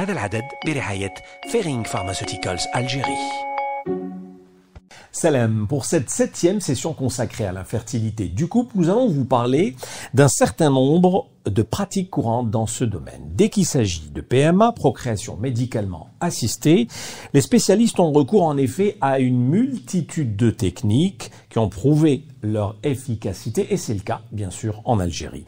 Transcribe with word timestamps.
هذا 0.00 0.12
العدد 0.12 0.44
برعاية 0.66 1.14
فيرينغ 1.52 1.82
فارماسيوتيكالز 1.82 2.66
Algérie. 2.66 4.19
Salam, 5.12 5.66
pour 5.68 5.86
cette 5.86 6.08
septième 6.08 6.60
session 6.60 6.92
consacrée 6.92 7.44
à 7.44 7.50
l'infertilité 7.50 8.28
du 8.28 8.46
couple, 8.46 8.76
nous 8.76 8.90
allons 8.90 9.08
vous 9.08 9.24
parler 9.24 9.74
d'un 10.14 10.28
certain 10.28 10.70
nombre 10.70 11.26
de 11.46 11.62
pratiques 11.62 12.10
courantes 12.10 12.48
dans 12.48 12.66
ce 12.66 12.84
domaine. 12.84 13.22
Dès 13.34 13.48
qu'il 13.48 13.66
s'agit 13.66 14.08
de 14.14 14.20
PMA, 14.20 14.70
procréation 14.70 15.36
médicalement 15.36 16.10
assistée, 16.20 16.86
les 17.34 17.40
spécialistes 17.40 17.98
ont 17.98 18.12
recours 18.12 18.44
en 18.44 18.56
effet 18.56 18.98
à 19.00 19.18
une 19.18 19.40
multitude 19.40 20.36
de 20.36 20.52
techniques 20.52 21.32
qui 21.48 21.58
ont 21.58 21.68
prouvé 21.68 22.24
leur 22.44 22.76
efficacité 22.84 23.72
et 23.72 23.76
c'est 23.76 23.94
le 23.94 24.00
cas 24.00 24.20
bien 24.30 24.50
sûr 24.50 24.80
en 24.84 25.00
Algérie. 25.00 25.44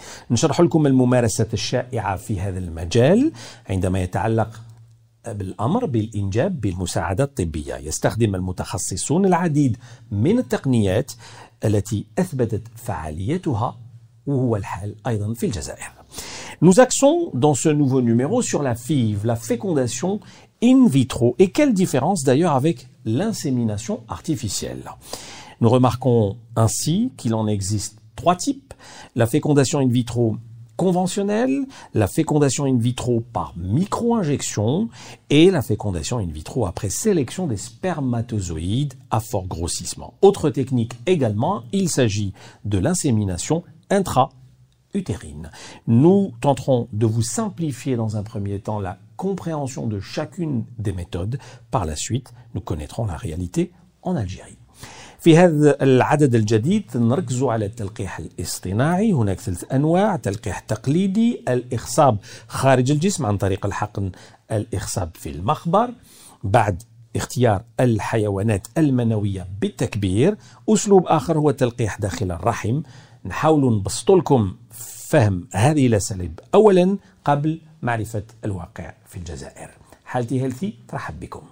بالامر 5.27 5.85
بالانجاب 5.85 6.61
بالمساعدات 6.61 7.29
الطبيه 7.29 7.75
يستخدم 7.75 8.35
المتخصصون 8.35 9.25
العديد 9.25 9.77
من 10.11 10.39
التقنيات 10.39 11.11
التي 11.65 12.05
اثبتت 12.19 12.63
فعاليتها 12.75 13.77
وهو 14.27 14.55
الحال 14.55 14.95
ايضا 15.07 15.33
في 15.33 15.45
الجزائر. 15.45 15.91
Nous 16.61 16.79
axons 16.79 17.29
dans 17.33 17.53
ce 17.53 17.69
nouveau 17.69 18.01
numéro 18.01 18.41
sur 18.41 18.63
la 18.63 18.73
FIV, 18.73 19.25
la 19.25 19.35
fécondation 19.35 20.19
in 20.63 20.87
vitro, 20.87 21.35
et 21.37 21.51
quelle 21.51 21.73
différence 21.73 22.23
d'ailleurs 22.23 22.53
avec 22.53 22.87
l'insémination 23.05 24.01
artificielle. 24.07 24.89
Nous 25.61 25.69
remarquons 25.69 26.37
ainsi 26.55 27.11
qu'il 27.17 27.35
en 27.35 27.47
existe 27.47 27.99
trois 28.15 28.35
types. 28.35 28.73
La 29.15 29.27
fécondation 29.27 29.79
in 29.79 29.87
vitro 29.87 30.37
conventionnelle, 30.76 31.66
la 31.94 32.08
fécondation 32.08 32.64
in 32.64 32.78
vitro 32.78 33.20
par 33.32 33.54
micro-injection 33.56 34.88
et 35.30 35.50
la 35.50 35.62
fécondation 35.62 36.18
in 36.18 36.26
vitro 36.26 36.66
après 36.66 36.90
sélection 36.90 37.46
des 37.46 37.56
spermatozoïdes 37.56 38.94
à 39.10 39.20
fort 39.20 39.46
grossissement. 39.46 40.14
Autre 40.22 40.50
technique 40.50 40.94
également, 41.06 41.62
il 41.72 41.88
s'agit 41.88 42.32
de 42.64 42.78
l'insémination 42.78 43.62
intra-utérine. 43.90 45.50
Nous 45.86 46.32
tenterons 46.40 46.88
de 46.92 47.06
vous 47.06 47.22
simplifier 47.22 47.96
dans 47.96 48.16
un 48.16 48.22
premier 48.22 48.58
temps 48.60 48.80
la 48.80 48.98
compréhension 49.16 49.86
de 49.86 50.00
chacune 50.00 50.64
des 50.78 50.92
méthodes. 50.92 51.38
Par 51.70 51.84
la 51.84 51.96
suite, 51.96 52.32
nous 52.54 52.60
connaîtrons 52.60 53.06
la 53.06 53.16
réalité 53.16 53.72
en 54.02 54.16
Algérie. 54.16 54.56
في 55.22 55.38
هذا 55.38 55.82
العدد 55.82 56.34
الجديد 56.34 56.84
نركز 56.94 57.42
على 57.42 57.64
التلقيح 57.66 58.18
الاصطناعي. 58.18 59.12
هناك 59.12 59.40
ثلاث 59.40 59.72
أنواع 59.72 60.16
تلقيح 60.16 60.58
تقليدي 60.58 61.44
الإخصاب 61.48 62.18
خارج 62.48 62.90
الجسم 62.90 63.26
عن 63.26 63.36
طريق 63.36 63.66
الحقن 63.66 64.10
الإخصاب 64.52 65.10
في 65.14 65.30
المخبر 65.30 65.90
بعد 66.44 66.82
اختيار 67.16 67.62
الحيوانات 67.80 68.66
المنوية 68.78 69.46
بالتكبير 69.60 70.36
أسلوب 70.68 71.06
آخر 71.06 71.38
هو 71.38 71.50
التلقيح 71.50 71.98
داخل 71.98 72.32
الرحم. 72.32 72.82
نحاول 73.24 73.76
نبسط 73.76 74.10
لكم 74.10 74.54
فهم 75.08 75.48
هذه 75.52 75.86
الأساليب. 75.86 76.40
أولا 76.54 76.96
قبل 77.24 77.60
معرفة 77.82 78.24
الواقع 78.44 78.94
في 79.06 79.16
الجزائر. 79.16 79.70
حالتي 80.04 80.42
هيلثي 80.42 80.74
ترحب 80.88 81.20
بكم. 81.20 81.42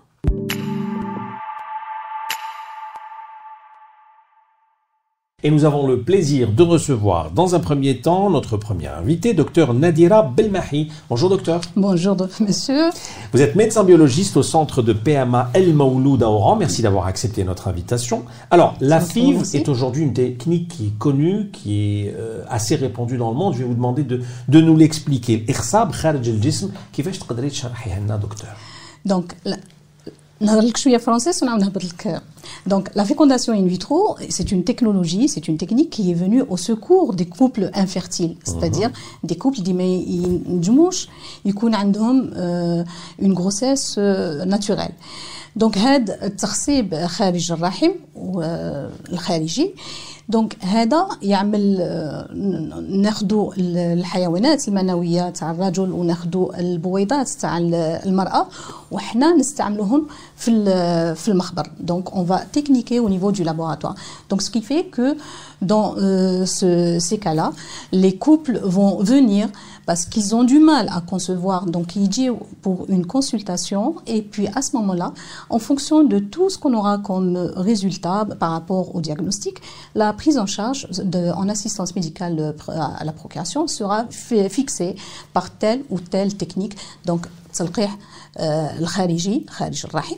Et 5.43 5.51
nous 5.51 5.65
avons 5.65 5.87
le 5.87 6.01
plaisir 6.01 6.53
de 6.53 6.63
recevoir 6.63 7.31
dans 7.31 7.55
un 7.55 7.61
premier 7.61 7.97
temps 7.97 8.29
notre 8.29 8.59
première 8.59 8.99
invitée, 8.99 9.33
docteur 9.33 9.73
Nadira 9.73 10.23
Belmahi. 10.23 10.89
Bonjour 11.09 11.31
docteur. 11.31 11.63
Bonjour 11.77 12.15
monsieur. 12.41 12.91
Vous 13.33 13.41
êtes 13.41 13.57
médecin 13.57 13.83
biologiste 13.83 14.37
au 14.37 14.43
centre 14.43 14.83
de 14.83 14.93
PMA 14.93 15.51
El 15.55 15.73
Maouloud 15.73 16.23
à 16.23 16.29
Oran. 16.29 16.57
Merci 16.57 16.83
d'avoir 16.83 17.07
accepté 17.07 17.43
notre 17.45 17.69
invitation. 17.69 18.25
Alors, 18.51 18.75
la 18.81 19.01
FIV 19.01 19.55
est 19.55 19.71
aujourd'hui 19.71 20.03
une 20.03 20.13
technique 20.13 20.69
qui 20.69 20.87
est 20.89 20.99
connue, 20.99 21.49
qui 21.51 22.05
est 22.05 22.15
euh, 22.19 22.43
assez 22.51 22.77
répandue 22.77 23.17
dans 23.17 23.31
le 23.31 23.37
monde. 23.37 23.55
Je 23.55 23.61
vais 23.61 23.65
vous 23.65 23.75
demander 23.75 24.03
de, 24.03 24.21
de 24.49 24.61
nous 24.61 24.77
l'expliquer. 24.77 25.43
donc, 32.66 32.90
la 32.94 33.06
fécondation 33.06 33.54
in 33.54 33.66
vitro, 33.66 34.18
c'est 34.30 34.52
une 34.52 34.66
technologie, 34.66 35.30
c'est 35.30 35.48
une 35.48 35.58
technique 35.58 35.90
qui 35.90 36.12
est 36.12 36.14
venue 36.14 36.42
au 36.50 36.58
secours 36.58 37.14
des 37.14 37.26
couples 37.26 37.72
infertiles, 37.74 38.36
c'est-à-dire 38.44 38.92
des 39.24 39.38
couples 39.38 39.60
qui 39.62 39.72
ont 39.72 40.90
une 43.20 43.34
grossesse 43.34 43.98
naturelle. 44.46 44.94
Donc, 45.56 45.78
هذا 45.78 46.26
التخصيب 46.26 46.96
خارج 46.96 47.52
الرحم 47.52 47.92
والخارجي 48.16 49.74
دونك 50.30 50.58
هذا 50.62 51.08
يعمل 51.22 51.78
ناخذوا 52.90 53.54
الحيوانات 53.58 54.68
المنويه 54.68 55.30
تاع 55.30 55.52
الرجل 55.52 55.92
وناخذوا 55.92 56.60
البويضات 56.60 57.30
تاع 57.30 57.58
المراه 57.58 58.48
وحنا 58.92 59.36
نستعملوهم 59.36 60.08
في 60.36 60.52
في 61.16 61.28
المخبر 61.28 61.72
دونك 61.80 62.12
اون 62.12 62.26
فا 62.26 62.44
تكنيكي 62.54 63.02
au 63.02 63.10
niveau 63.10 63.32
du 63.32 63.44
laboratoire 63.44 63.96
donc 64.30 64.42
ce 64.42 64.50
qui 64.50 64.62
fait 64.62 64.84
que 64.86 65.18
dans 65.62 65.96
euh, 65.98 66.46
ce, 66.46 66.98
ces 67.00 67.18
cas-là 67.18 67.52
les 67.92 68.16
couples 68.18 68.60
vont 68.64 68.98
venir 69.04 69.48
parce 69.87 70.07
qu'ils 70.07 70.35
ont 70.35 70.45
du 70.45 70.59
mal 70.59 70.89
à 70.93 71.01
concevoir. 71.01 71.67
Donc, 71.67 71.97
il 71.97 72.09
dit 72.09 72.29
pour 72.63 72.87
une 72.89 73.07
consultation 73.07 73.97
et 74.07 74.23
puis 74.23 74.49
à 74.55 74.63
ce 74.63 74.77
moment-là, 74.77 75.13
en 75.49 75.59
fonction 75.59 76.05
de 76.05 76.19
tout 76.19 76.51
ce 76.51 76.59
qu'on 76.59 76.75
aura 76.75 76.99
comme 76.99 77.37
résultat 77.57 78.27
par 78.39 78.53
rapport 78.53 78.95
au 78.95 79.01
diagnostic, 79.01 79.61
la 79.95 80.13
prise 80.13 80.39
en 80.39 80.47
charge 80.47 80.87
en 81.35 81.49
assistance 81.49 81.95
médicale 81.95 82.55
à 82.69 83.05
la 83.05 83.13
procréation 83.13 83.67
sera 83.67 84.07
fixée 84.11 84.95
par 85.33 85.51
telle 85.51 85.83
ou 85.91 85.99
telle 85.99 86.35
technique. 86.35 86.77
الخارجي 88.80 89.46
خارج 89.50 89.86
الرحم 89.86 90.16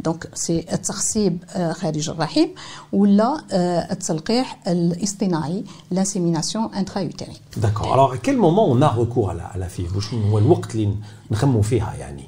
دونك 0.00 0.28
سي 0.34 0.66
التخصيب 0.72 1.38
خارج 1.72 2.10
الرحم 2.10 2.46
ولا 2.92 3.44
التلقيح 3.92 4.58
الاصطناعي 4.66 5.64
لانسيميناسيون 5.90 6.74
انترا 6.74 7.10
D'accord. 7.56 7.92
Alors 7.94 8.12
à 8.12 8.18
quel 8.18 8.36
moment 8.36 8.66
on 8.70 8.82
a 8.82 8.88
recours 8.88 9.30
à 9.30 9.34
la, 9.34 9.46
à 9.46 9.58
la 9.58 9.68
FIV 9.68 9.96
وشنو 9.96 10.28
هو 10.30 10.38
الوقت 10.38 10.74
اللي 10.74 10.94
نخموا 11.30 11.62
فيها 11.62 11.94
يعني 11.94 12.24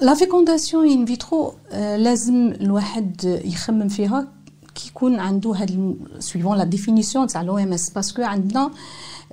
لا 0.00 0.14
فيكونداسيون 0.14 0.90
ان 0.90 1.06
فيترو 1.06 1.54
لازم 1.72 2.52
الواحد 2.60 3.40
يخمم 3.44 3.88
فيها 3.88 4.26
كي 4.74 4.88
يكون 4.88 5.20
عنده 5.20 5.50
هاد 5.50 5.96
سويفون 6.18 6.58
لا 6.58 6.64
ديفينيسيون 6.64 7.26
تاع 7.26 7.42
لو 7.42 7.58
ام 7.58 7.72
اس 7.72 7.90
باسكو 7.90 8.22
عندنا 8.22 8.70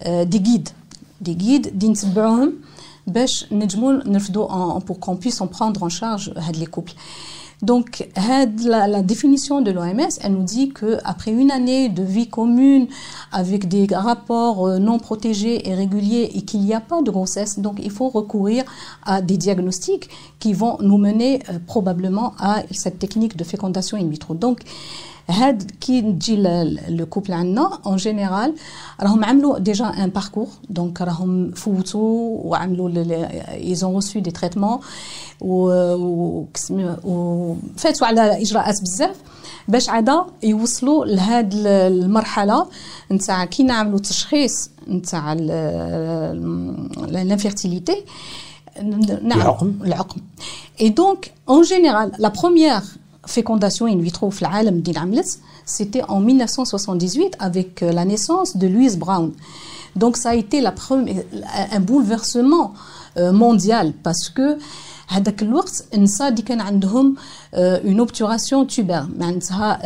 دي 0.08 0.38
غيد 0.38 0.69
دي 1.22 1.38
غيد 1.41 1.80
دي 1.80 1.90
نتبعوهم 1.90 2.53
باش 3.08 3.46
نجمو 3.52 3.91
نرفدو 3.91 4.47
pour 4.88 5.00
qu'on 5.00 5.16
puisse 5.16 5.41
en 5.41 5.47
prendre 5.47 5.84
en 5.84 5.90
charge 5.90 6.34
هاد 6.38 6.56
les 6.58 6.68
couples 6.68 6.94
donc, 7.63 8.08
la, 8.66 8.88
la, 8.88 9.02
définition 9.02 9.62
de 9.62 9.72
l'OMS, 9.72 10.09
elle 10.22 10.34
nous 10.34 10.44
dit 10.44 10.69
que 10.69 11.00
après 11.03 11.31
une 11.31 11.50
année 11.50 11.90
de 11.90 12.03
vie 12.03 12.28
commune 12.28 12.88
avec 13.31 13.68
des 13.68 13.88
rapports 13.91 14.68
euh, 14.68 14.78
non 14.78 15.00
protégés 15.00 15.68
et 15.68 15.74
réguliers 15.74 16.30
et 16.35 16.41
qu'il 16.44 16.62
n'y 16.62 16.75
a 16.75 16.80
pas 16.80 17.02
de 17.02 17.09
grossesse, 17.09 17.58
donc 17.58 17.80
il 17.81 17.90
faut 17.90 18.09
recourir 18.09 18.63
à 19.03 19.24
des 19.24 19.38
diagnostics 19.38 20.08
qui 20.38 20.53
vont 20.53 20.78
nous 20.81 21.00
mener 21.00 21.41
euh, 21.50 21.58
probablement 21.66 22.34
à 22.38 22.62
cette 22.69 23.00
technique 23.00 23.35
de 23.35 23.44
fécondation 23.44 23.97
in 23.97 24.08
vitro. 24.08 24.35
Donc, 24.35 24.59
هاد 25.30 25.72
كي 25.81 26.02
تجي 26.02 26.35
لو 26.88 27.06
كوبل 27.06 27.34
عندنا 27.34 27.80
اون 27.85 27.96
جينيرال 27.96 28.56
راهم 29.02 29.25
عملوا 29.25 29.59
ديجا 29.59 29.85
ان 29.85 30.09
باركور 30.09 30.47
دونك 30.69 31.02
راهم 31.02 31.52
فوتوا 31.52 32.38
وعملوا 32.44 32.90
ايزون 33.53 33.96
ريسو 33.96 34.19
دي 34.19 34.32
تريتمون 34.32 34.79
وفاتوا 37.03 38.08
على 38.08 38.41
اجراءات 38.41 38.82
بزاف 38.82 39.16
باش 39.67 39.90
عادا 39.90 40.26
يوصلوا 40.44 41.05
لهاد 41.05 41.53
المرحله 41.66 42.67
نتاع 43.11 43.46
كي 43.46 43.64
نعملوا 43.64 43.99
تشخيص 43.99 44.70
نتاع 44.90 45.34
لانفيرتيليتي 47.08 48.03
نعم 49.22 49.41
العقم 49.41 49.73
العقم 49.84 50.22
اي 50.82 50.90
دونك 50.90 51.34
اون 51.49 51.61
جينيرال 51.61 52.11
لا 52.17 52.29
بروميير 52.29 52.82
fécondation 53.26 53.85
in 53.88 53.97
vitro 53.97 54.32
c'était 55.66 56.03
en 56.08 56.20
1978 56.22 57.35
avec 57.40 57.84
euh, 57.84 57.91
la 57.91 58.05
naissance 58.05 58.55
de 58.55 58.67
Louise 58.67 58.97
Brown. 58.97 59.34
Donc 59.96 60.16
ça 60.16 60.29
a 60.29 60.35
été 60.35 60.61
la 60.61 60.72
première, 60.72 61.23
un 61.72 61.79
bouleversement 61.79 62.73
euh, 63.17 63.32
mondial 63.32 63.94
parce 64.03 64.29
que 64.29 64.58
هذاك 65.09 65.41
الوقت 65.41 65.84
النساء 65.94 66.28
اللي 66.28 66.41
كان 66.41 66.61
عندهم 66.61 67.16
اون 67.53 67.99
اوبتوراسيون 67.99 68.67
توبر 68.67 69.08
معناتها 69.20 69.79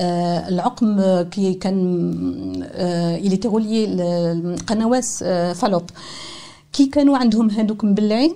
العقم 0.50 1.22
كي 1.22 1.54
كان 1.54 3.19
il 3.24 3.34
était 3.34 3.48
relié 3.48 3.88
القنوات 3.88 5.06
فالوب 5.56 5.84
كي 6.74 6.86
كانوا 6.86 7.18
عندهم 7.18 7.50
هذوك 7.50 7.84
مبلعين 7.84 8.34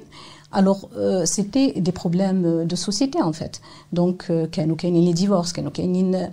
alors 0.51 0.89
euh, 0.97 1.25
c'était 1.25 1.73
des 1.79 1.91
problèmes 1.91 2.65
de 2.65 2.75
société 2.75 3.21
en 3.21 3.33
fait 3.33 3.61
donc 3.93 4.25
euh, 4.29 4.45
كانوا 4.45 4.75
كاينين 4.75 5.13
les 5.13 5.17
divorces 5.17 5.51
كانوا 5.53 5.71
كاينين 5.71 6.29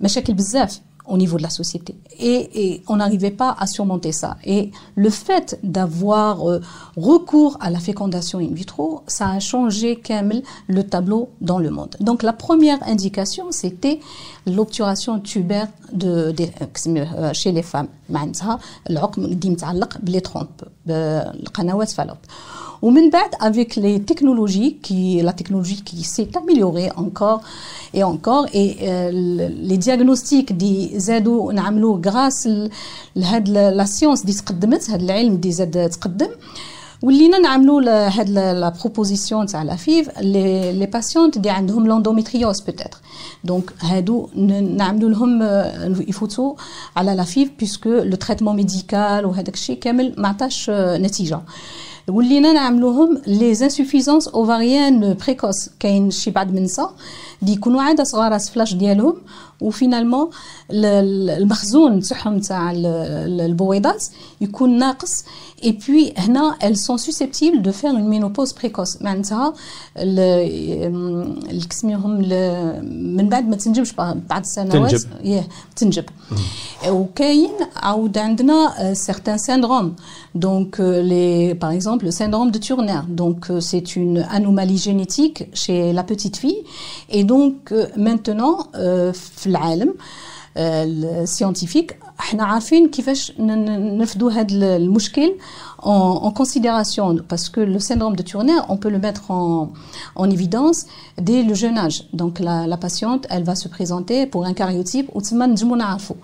مشاكل 0.00 0.34
بزاف 0.34 0.80
au 1.06 1.16
niveau 1.16 1.36
de 1.36 1.42
la 1.42 1.50
société. 1.50 1.94
Et, 2.18 2.38
et 2.54 2.82
on 2.88 2.96
n'arrivait 2.96 3.30
pas 3.30 3.54
à 3.58 3.66
surmonter 3.66 4.12
ça. 4.12 4.36
Et 4.44 4.70
le 4.94 5.10
fait 5.10 5.58
d'avoir 5.62 6.48
euh, 6.48 6.60
recours 6.96 7.56
à 7.60 7.70
la 7.70 7.78
fécondation 7.78 8.38
in 8.38 8.54
vitro, 8.54 9.02
ça 9.06 9.28
a 9.28 9.40
changé 9.40 9.96
Kamel 9.96 10.42
le 10.66 10.82
tableau 10.84 11.30
dans 11.40 11.58
le 11.58 11.70
monde. 11.70 11.96
Donc 12.00 12.22
la 12.22 12.32
première 12.32 12.82
indication, 12.88 13.46
c'était 13.50 14.00
l'obturation 14.46 15.20
tubaire 15.20 15.68
de, 15.92 16.32
de, 16.32 16.44
euh, 16.46 17.32
chez 17.32 17.52
les 17.52 17.62
femmes. 17.62 17.88
معناتها 18.08 18.58
العقم 18.90 19.24
اللي 22.84 23.00
متعلق 23.00 23.04
بلي 23.04 23.04
ترومب 23.04 23.04
بالقنوات 23.04 23.04
فالوب 23.04 23.04
ومن 23.04 23.10
بعد 23.10 23.34
avec 23.34 23.76
les 23.76 24.00
technologies 24.00 24.76
qui 24.82 25.22
la 25.22 25.32
technologie 25.32 25.82
qui 25.82 26.04
s'est 26.04 26.36
améliorée 26.36 26.90
encore 26.96 27.40
et 27.94 28.02
encore 28.04 28.46
et 28.52 28.76
euh, 28.82 29.10
les 29.62 29.78
diagnostics 29.78 30.52
دي 30.52 30.98
زادوا 30.98 31.52
نعملوا 31.52 32.02
grâce 32.02 32.48
لهاد 33.16 33.48
la 33.76 33.86
science 33.86 34.26
دي 34.26 34.32
تقدمت 34.32 34.90
هاد 34.90 35.02
العلم 35.02 35.36
دي 35.36 35.52
زاد 35.52 35.90
تقدم 35.90 36.28
ولينا 37.02 37.38
نعملوا 37.38 38.08
هاد 38.08 38.30
لا 38.30 38.72
بروبوزيسيون 38.80 39.46
تاع 39.46 39.62
لا 39.62 39.76
فيف 39.76 40.18
لي 40.20 40.72
لي 40.72 40.86
باسيونت 40.86 41.36
اللي 41.36 41.50
عندهم 41.50 41.86
لوندوميتريوز 41.86 42.60
بوتيتر 42.60 42.98
دونك 43.44 43.72
هادو 43.80 44.28
نعملوا 44.76 45.10
لهم 45.10 45.42
يفوتوا 46.08 46.54
على 46.96 47.14
لا 47.14 47.22
فيف 47.22 47.50
بيسكو 47.58 47.88
لو 47.90 48.16
تريتمون 48.16 48.56
ميديكال 48.56 49.26
وهذاك 49.26 49.54
الشيء 49.54 49.78
كامل 49.78 50.14
ما 50.18 50.28
عطاش 50.28 50.70
نتيجه 50.70 51.40
ولينا 52.08 52.52
نعملوهم 52.52 53.22
لي 53.26 53.54
زانسوفيزونس 53.54 54.28
اوفاريان 54.28 55.16
بريكوس 55.26 55.70
كاين 55.80 56.10
شي 56.10 56.30
بعض 56.30 56.50
من 56.50 56.58
النساء 56.58 56.94
اللي 57.42 57.52
يكونوا 57.52 57.82
عندها 57.82 58.04
صغار 58.04 58.38
فلاش 58.38 58.74
ديالهم 58.74 59.16
وفينالمون 59.60 60.30
المخزون 60.70 62.00
تاعهم 62.00 62.38
تاع 62.38 62.72
البويضات 62.74 64.04
يكون 64.40 64.78
ناقص 64.78 65.24
اي 65.64 65.72
بوي 65.72 66.12
هنا 66.18 66.56
elles 66.60 66.76
sont 66.76 66.98
susceptibles 66.98 67.62
de 67.62 67.72
faire 67.72 67.94
une 67.94 68.08
ménopause 68.08 68.52
précoce 68.52 69.02
معناتها 69.02 69.54
سميهم 71.70 72.10
من 73.16 73.28
بعد 73.28 73.48
ما 73.48 73.56
تنجبش 73.56 73.92
بعد 74.30 74.46
سنوات 74.46 74.90
تنجب 74.90 75.08
ياه 75.24 75.44
تنجب 75.76 76.04
وكاين 76.88 77.50
عاود 77.76 78.18
عندنا 78.18 78.94
certains 78.94 79.38
syndromes 79.38 79.92
donc 80.38 80.78
les 80.78 81.54
par 81.54 81.70
exemple 81.70 82.04
le 82.04 82.10
syndrome 82.10 82.50
de 82.50 82.58
Turner 82.58 83.00
donc 83.08 83.40
c'est 83.60 83.96
une 83.96 84.18
anomalie 84.38 84.78
génétique 84.78 85.38
chez 85.54 85.92
la 85.92 86.02
petite 86.02 86.36
fille 86.36 86.62
et 87.10 87.24
donc 87.24 87.74
maintenant 87.96 88.56
في 89.12 89.47
العالم 89.48 89.94
السيونتيفيك 90.56 91.98
احنا 92.20 92.44
عارفين 92.44 92.88
كيفاش 92.88 93.32
نرفدوا 93.38 94.30
هذا 94.30 94.76
المشكل 94.76 95.34
en, 95.82 96.20
en, 96.26 96.30
considération 96.30 97.16
parce 97.28 97.48
que 97.48 97.60
le 97.60 97.78
syndrome 97.78 98.16
de 98.16 98.22
Turner 98.22 98.60
on 98.68 98.76
peut 98.76 98.88
le 98.88 98.98
mettre 98.98 99.30
en, 99.30 99.72
en 100.14 100.30
évidence 100.30 100.86
dès 101.18 101.42
le 101.42 101.54
jeune 101.54 101.78
âge 101.78 102.04
donc 102.12 102.38
la, 102.40 102.66
la 102.66 102.76
patiente 102.76 103.26
elle 103.30 103.44
va 103.44 103.54
se 103.54 103.68
présenter 103.68 104.26
pour 104.26 104.44
un 104.46 104.54
cariotype 104.54 105.10
وتما 105.16 105.46
نجمو 105.46 105.76
نعرفوا 105.76 106.16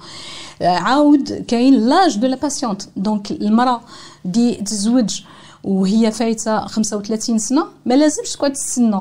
عاود 0.60 1.32
كاين 1.32 1.90
l'âge 1.90 2.18
de 2.18 2.26
la 2.26 2.36
patiente 2.36 2.88
donc 2.96 3.30
المراه 3.30 3.80
دي 4.24 4.54
تزوج 4.54 5.20
وهي 5.64 6.12
فايته 6.12 6.66
35 6.66 7.38
سنه 7.38 7.64
ما 7.86 7.94
لازمش 7.94 8.32
تقعد 8.32 8.52
تستنى 8.52 9.00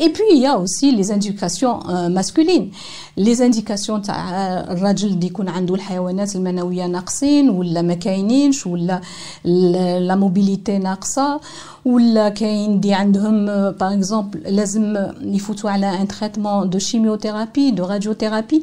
Et 0.00 0.10
puis, 0.10 0.24
il 0.30 0.38
y 0.38 0.46
a 0.46 0.58
aussi 0.58 0.92
les 0.92 1.10
indications 1.10 1.80
euh, 1.88 2.08
masculines. 2.08 2.70
Les 3.16 3.40
indications 3.42 4.00
تاع 4.00 4.30
الراجل 4.72 5.08
اللي 5.08 5.26
يكون 5.26 5.48
عنده 5.48 5.74
الحيوانات 5.74 6.36
المنوية 6.36 6.86
ناقصين 6.86 7.50
ولا 7.50 7.82
ما 7.82 7.94
كاينينش 7.94 8.66
ولا 8.66 9.00
لا 9.44 10.14
موبيليتي 10.16 10.78
ناقصة 10.78 11.40
ولا 11.84 12.28
كاين 12.28 12.80
دي 12.80 12.94
عندهم 12.94 13.46
باغ 13.46 13.94
اكزومبل 13.94 14.40
لازم 14.56 14.96
يفوتوا 15.20 15.70
على 15.70 16.00
ان 16.00 16.08
تريتمون 16.08 16.70
دو 16.70 16.78
شيميوثيرابي 16.78 17.70
دو 17.70 17.84
راديوثيرابي 17.84 18.62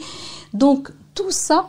دونك 0.54 0.94
تو 1.16 1.30
سا 1.30 1.66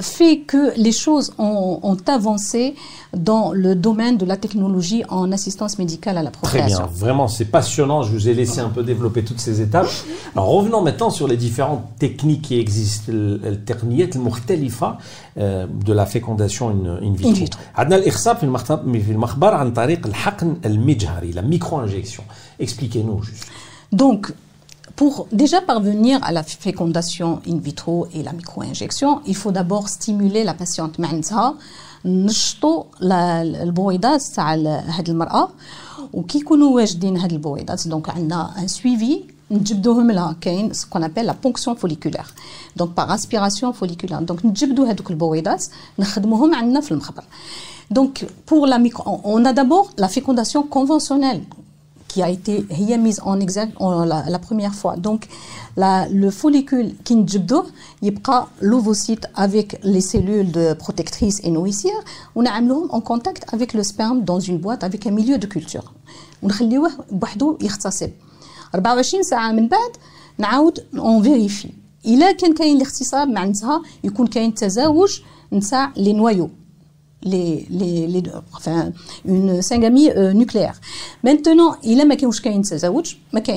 fait 0.00 0.40
que 0.40 0.78
les 0.78 0.92
choses 0.92 1.32
ont, 1.38 1.80
ont, 1.82 1.96
avancé 2.06 2.74
dans 3.16 3.52
le 3.52 3.74
domaine 3.74 4.16
de 4.18 4.26
la 4.26 4.36
technologie 4.36 5.02
en 5.08 5.32
assistance 5.32 5.78
médicale 5.78 6.18
à 6.18 6.22
la 6.22 6.30
procréation. 6.30 6.78
Très 6.78 6.86
bien, 6.86 6.92
vraiment 6.94 7.28
c'est 7.28 7.46
passionnant, 7.46 8.02
je 8.02 8.12
vous 8.12 8.28
ai 8.28 8.34
laissé 8.34 8.60
un 8.60 8.68
peu 8.68 8.82
développer 8.82 9.24
toutes 9.24 9.40
ces 9.40 9.60
étapes. 9.60 9.88
Alors 10.34 10.48
revenons 10.48 10.82
maintenant 10.82 11.10
sur 11.10 11.26
les 11.26 11.36
différentes 11.36 11.84
techniques 11.98 12.42
qui 12.42 12.58
existent, 12.58 13.12
التقنيات 13.12 14.16
المختلفة 14.16 14.96
de 15.36 15.92
la 15.92 16.06
fécondation 16.06 16.68
in 17.02 17.12
vitro. 17.14 17.58
عندنا 17.76 17.96
الإخصاب 17.96 18.36
في 18.36 19.10
المخبر 19.10 19.54
عن 19.54 19.72
طريق 19.72 20.06
الحقن 20.06 20.56
المجهري, 20.64 21.32
la 21.32 21.42
micro-injection. 21.42 22.22
Expliquez-nous 22.60 23.22
juste. 23.22 23.46
Donc, 23.92 24.32
pour 24.96 25.26
déjà 25.32 25.60
parvenir 25.60 26.18
à 26.22 26.32
la 26.32 26.42
fécondation 26.42 27.40
in 27.46 27.58
vitro 27.58 28.08
et 28.14 28.22
la 28.22 28.32
micro-injection, 28.32 29.20
il 29.26 29.36
faut 29.36 29.52
d'abord 29.52 29.88
stimuler 29.88 30.42
la 30.44 30.54
patiente 30.54 30.98
معناتها 30.98 31.54
نشطوا 32.04 32.84
البويضات 33.02 34.22
تاع 34.22 34.54
هاد 34.54 35.08
المرأة 35.08 35.48
وكي 36.12 36.38
يكونوا 36.38 36.74
واجدين 36.76 37.16
هاد 37.16 37.32
البويضات 37.32 37.88
دونك 37.88 38.08
عندنا 38.10 38.54
ان 38.58 38.68
سويفي 38.68 39.20
نجبدوهم 39.50 40.10
لها 40.10 40.36
كاين 40.40 40.72
ce 40.72 40.86
qu'on 40.86 41.02
appelle 41.02 41.26
la 41.26 41.34
ponction 41.34 41.74
folliculaire 41.76 42.34
donc 42.76 42.94
par 42.94 43.10
aspiration 43.10 43.72
folliculaire 43.72 44.20
donc 44.22 44.44
نجبدوا 44.44 44.86
هذوك 44.90 45.10
البويضات 45.10 45.66
نخدموهم 45.98 46.54
عندنا 46.54 46.80
في 46.80 46.92
المخبر 46.92 47.24
donc 47.94 48.24
pour 48.46 48.66
la 48.66 48.78
micro 48.78 49.20
on 49.24 49.44
a 49.44 49.52
d'abord 49.52 49.90
la 49.98 50.08
fécondation 50.08 50.62
conventionnelle 50.62 51.42
qui 52.10 52.22
a 52.22 52.30
été 52.30 52.66
mise 52.98 53.20
en 53.24 53.40
exergue 53.40 53.72
la, 53.80 54.24
la, 54.28 54.38
première 54.38 54.74
fois. 54.74 54.96
Donc, 54.96 55.28
la, 55.76 56.08
le 56.08 56.30
follicule 56.30 56.94
qui 57.04 57.14
نجبدوه 57.14 57.66
يبقى 58.02 58.48
l'ovocyte 58.62 59.26
avec 59.34 59.78
les 59.82 60.00
cellules 60.00 60.50
de 60.50 60.72
protectrices 60.72 61.40
et 61.44 61.50
nourricières 61.50 62.04
ونعملوهم 62.34 62.88
en 62.90 63.00
contact 63.00 63.44
avec 63.52 63.74
le 63.74 63.82
sperme 63.82 64.24
dans 64.24 64.40
une 64.40 64.58
boîte 64.58 64.82
avec 64.84 65.06
un 65.06 65.10
milieu 65.10 65.38
de 65.38 65.46
culture 65.46 65.92
ونخليوه 66.42 66.90
بوحدو 67.10 67.58
يغتصب 67.62 68.10
24 68.74 69.22
ساعة 69.22 69.52
من 69.52 69.68
بعد 69.68 69.90
نعاود 70.38 70.86
اون 70.98 71.22
فيريفي 71.22 71.70
إلا 72.06 72.32
كان 72.32 72.54
كاين 72.54 72.76
الاغتصاب 72.76 73.28
معناتها 73.28 73.82
يكون 74.04 74.26
كاين 74.26 74.54
تزاوج 74.54 75.20
نتاع 75.52 75.92
لي 75.96 76.12
نوايو 76.12 76.50
les, 77.22 77.66
les, 77.70 78.06
les, 78.06 78.22
enfin, 78.54 78.92
une 79.24 79.62
syngamie 79.62 80.10
euh, 80.10 80.32
nucléaire. 80.32 80.80
Maintenant, 81.24 81.76
il 81.82 82.00
a 82.00 82.04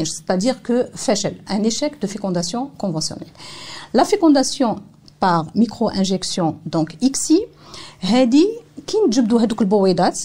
c'est-à-dire 0.05 0.61
que 0.63 0.87
fachel, 0.95 1.37
un 1.47 1.63
échec 1.63 1.99
de 2.01 2.07
fécondation 2.07 2.71
conventionnelle. 2.77 3.27
La 3.93 4.05
fécondation 4.05 4.81
par 5.19 5.47
micro-injection, 5.55 6.57
donc 6.65 6.95
ICSI, 7.01 7.41
هذه 7.99 8.47
كي 8.87 8.97
نجبدوا 9.07 9.41
هذوك 9.41 9.61
البويضات 9.61 10.19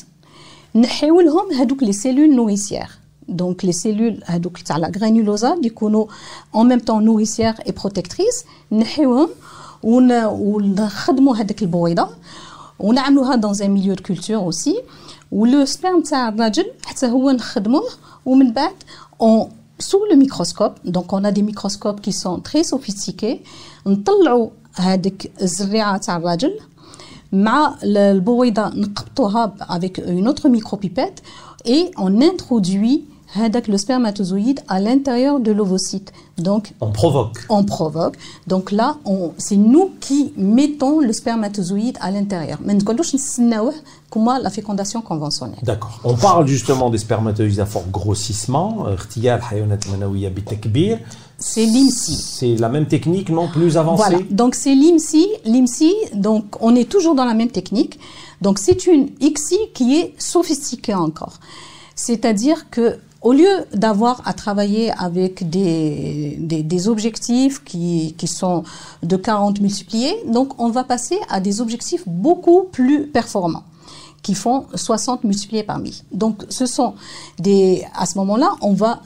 نحيو 0.74 1.20
لهم 1.20 1.52
هذوك 1.52 1.82
لي 1.82 1.92
سيلول 1.92 2.36
نويسيير 2.36 2.88
donc 3.32 3.66
les 3.66 3.72
cellules 3.72 4.30
هذوك 4.30 4.58
تاع 4.58 4.76
لا 4.76 4.92
granulosa 4.98 5.44
اللي 5.44 5.66
يكونوا 5.66 6.06
en 6.54 6.64
même 6.64 6.80
temps 6.80 7.00
nourricières 7.00 7.60
et 7.66 7.72
protectrices 7.72 8.44
نحيوهم 8.72 9.28
ونخدموا 9.82 11.36
هذيك 11.36 11.62
البويضه 11.62 12.08
ونعملوها 12.78 13.36
dans 13.36 13.62
un 13.62 13.68
milieu 13.68 13.94
de 13.94 14.00
culture 14.00 14.42
aussi 14.46 14.74
ولو 15.32 15.64
سبرم 15.64 16.02
تاع 16.02 16.28
الراجل 16.28 16.64
حتى 16.84 17.06
هو 17.06 17.30
نخدموه 17.30 17.88
ومن 18.26 18.52
بعد 18.52 18.74
on 19.22 19.48
sous 19.82 20.04
le 20.10 20.16
microscope 20.16 20.76
donc 20.84 21.12
on 21.12 21.24
a 21.24 21.32
des 21.32 21.42
microscopes 21.42 22.00
qui 22.00 22.12
sont 22.12 22.40
très 22.40 22.62
sophistiqués 22.64 23.40
نطلعوا 23.86 24.48
هذيك 24.74 25.32
الزريعه 25.42 25.96
تاع 25.96 26.16
الراجل 26.16 26.58
مع 27.32 27.74
البويضه 27.82 28.68
نقبطوها 28.68 29.54
avec 29.68 29.98
une 29.98 30.28
autre 30.28 30.48
micropipette 30.48 31.22
et 31.64 31.90
on 31.96 32.20
introduit 32.20 33.04
هذاك 33.32 33.66
le 33.70 33.76
spermatozoïde 33.78 34.60
à 34.68 34.78
l'intérieur 34.80 35.40
de 35.40 35.50
l'ovocyte. 35.50 36.12
Donc 36.38 36.72
On 36.80 36.90
provoque. 36.92 37.38
on 37.48 37.64
provoque. 37.64 38.16
Donc 38.46 38.70
là, 38.70 38.96
on- 39.04 39.32
c'est 39.38 39.56
nous 39.56 39.90
qui 40.00 40.32
mettons 40.36 41.00
le 41.00 41.12
spermatozoïde 41.12 41.96
à 42.00 42.10
l'intérieur. 42.12 42.58
Mais 42.64 42.74
nous 42.74 42.84
نستناوه 43.14 43.72
comme 44.10 44.30
la 44.46 44.50
fécondation 44.50 45.00
conventionnelle. 45.02 45.58
D'accord. 45.64 46.00
On 46.04 46.14
parle 46.14 46.46
justement 46.46 46.88
des 46.90 46.98
spermatozoïdes 46.98 47.60
à 47.60 47.66
fort 47.66 47.88
grossissement. 47.90 48.86
euh, 48.86 48.94
اختيار 48.94 49.38
الحيوانات 49.38 49.86
المنوية 49.86 50.28
بالتكبير. 50.28 51.00
C'est 51.40 51.66
l'IMSI. 51.66 52.16
C'est 52.38 52.54
la 52.64 52.68
même 52.68 52.86
technique, 52.86 53.28
non 53.40 53.48
plus 53.48 53.76
avancée 53.76 54.02
Voilà, 54.04 54.18
donc 54.30 54.54
c'est 54.54 54.74
l'IMSI. 54.82 55.24
L'IMSI, 55.44 55.92
donc 56.14 56.44
on 56.66 56.72
est 56.80 56.88
toujours 56.94 57.14
dans 57.16 57.24
la 57.32 57.34
même 57.34 57.50
technique. 57.60 57.94
Donc 58.44 58.58
c'est 58.64 58.80
une 58.86 59.04
ICSI 59.28 59.58
qui 59.76 59.86
est 59.98 60.08
sophistiquée 60.34 60.94
encore. 61.06 61.34
C'est-à-dire 61.96 62.70
que 62.70 62.98
au 63.21 63.33
lieu 63.33 63.65
d'avoir 63.73 64.21
à 64.25 64.33
travailler 64.33 64.91
avec 64.97 65.49
des, 65.49 66.37
des, 66.39 66.63
des 66.63 66.87
objectifs 66.87 67.63
qui, 67.63 68.15
qui, 68.17 68.27
sont 68.27 68.63
de 69.03 69.15
40 69.17 69.59
multipliés, 69.59 70.15
donc 70.27 70.59
on 70.59 70.69
va 70.69 70.83
passer 70.83 71.17
à 71.29 71.39
des 71.39 71.59
objectifs 71.59 72.03
beaucoup 72.07 72.63
plus 72.63 73.07
performants 73.07 73.63
qui 74.21 74.35
font 74.35 74.65
60 74.73 75.23
multipliés 75.23 75.63
par 75.63 75.79
1000. 75.79 75.93
Donc 76.11 76.45
ce 76.49 76.65
sont 76.65 76.93
des 77.39 77.85
à 77.95 78.05
ce 78.05 78.17
moment-là, 78.17 78.55
on 78.61 78.73
va 78.73 79.01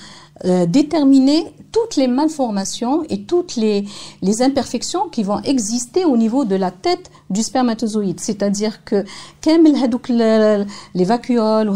euh, 0.46 0.65
déterminer 0.65 1.53
toutes 1.72 1.96
les 1.96 2.08
malformations 2.08 3.03
et 3.10 3.22
toutes 3.24 3.55
les, 3.55 3.86
les 4.22 4.41
imperfections 4.41 5.08
qui 5.10 5.24
vont 5.24 5.39
exister 5.41 6.05
au 6.05 6.17
niveau 6.17 6.46
de 6.46 6.55
la 6.55 6.72
tête 6.72 7.12
du 7.29 7.41
spermatozoïde, 7.41 8.20
c'est-à-dire 8.20 8.84
que 8.84 9.05
les 9.46 11.05
vacuoles 11.05 11.70
ou 11.70 11.74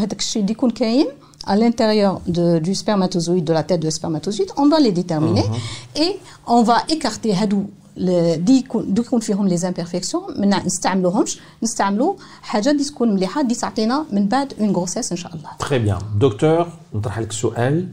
هذاك 1.47 1.81
الشيء 1.81 1.91
اللي 1.91 1.99
يكون 1.99 2.13
كاين 2.13 2.17
à 2.17 2.17
l'intérieur 2.17 2.21
de- 2.29 2.59
du 2.69 2.75
spermatozoïde, 2.75 3.45
de 3.45 3.53
la 3.53 3.63
tête 3.63 3.81
de 3.87 3.91
spermatozoïde, 3.91 4.51
on 4.57 4.69
va 4.69 4.79
les 4.81 4.93
déterminer 4.93 5.45
et 5.97 6.11
on 6.47 6.63
va 6.63 6.77
écarter 6.89 7.35
هادو 7.35 7.63
ل- 7.97 8.45
دي 8.45 8.59
يكون 8.59 8.95
دو 8.95 9.03
يكون 9.03 9.21
فيهم 9.21 9.49
لي 9.49 9.57
زامبيرفيكسيون 9.57 10.23
ما 10.41 10.65
نستعملوهمش 10.67 11.41
نستعملوا 11.63 12.15
حاجه 12.43 12.71
دي 12.73 12.85
تكون 12.85 13.15
مليحه 13.15 13.43
دي 13.43 13.55
تعطينا 13.55 14.05
من 14.13 14.29
بعد 14.29 14.53
اون 14.61 14.71
غروسيس 14.71 15.13
ان 15.13 15.17
شاء 15.19 15.33
الله 15.35 15.49
Très 15.63 15.81
bien. 15.89 15.99
Docteur, 16.25 16.67
نطرح 16.95 17.19
لك 17.19 17.33
سؤال 17.33 17.89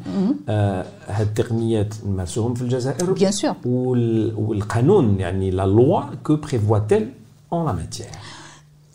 آه 0.49 0.85
هاد 1.07 1.27
التقنيات 1.27 1.93
نمارسوهم 2.05 2.53
في 2.53 2.61
الجزائر 2.61 3.15
Bien 3.15 3.31
sûr. 3.41 3.53
وال- 3.65 4.33
والقانون 4.37 5.19
يعني 5.19 5.51
la 5.51 5.65
loi 5.65 6.03
que 6.29 6.33
prévoit-elle 6.33 7.07
en 7.53 7.63
la 7.69 7.73
matière 7.73 8.15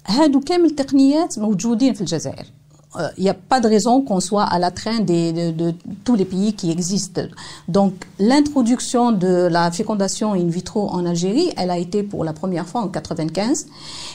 هادو 0.07 0.41
كامل 0.41 0.71
تقنيات 0.71 1.39
موجودين 1.39 1.95
في 1.95 2.01
الجزائر 2.01 2.47
il 3.18 3.24
n'y 3.24 3.30
a 3.30 3.36
pas 3.36 3.60
de 3.60 3.68
raison 3.68 4.02
qu'on 4.02 4.20
soit 4.20 4.44
à 4.44 4.58
la 4.58 4.72
traîne 4.72 5.06
de, 5.06 5.74
tous 6.04 6.16
les 6.16 6.26
pays 6.26 6.54
qui 6.54 6.72
existent. 6.72 7.22
Donc, 7.68 7.94
l'introduction 8.18 9.12
de 9.12 9.48
la 9.50 9.72
fécondation 9.72 10.34
in 10.34 10.48
vitro 10.48 10.90
en 10.90 11.06
Algérie, 11.06 11.52
elle 11.56 11.70
a 11.70 11.78
été 11.78 12.02
pour 12.02 12.24
la 12.24 12.34
première 12.34 12.66
fois 12.66 12.82
en 12.82 12.88
95. 12.88 13.68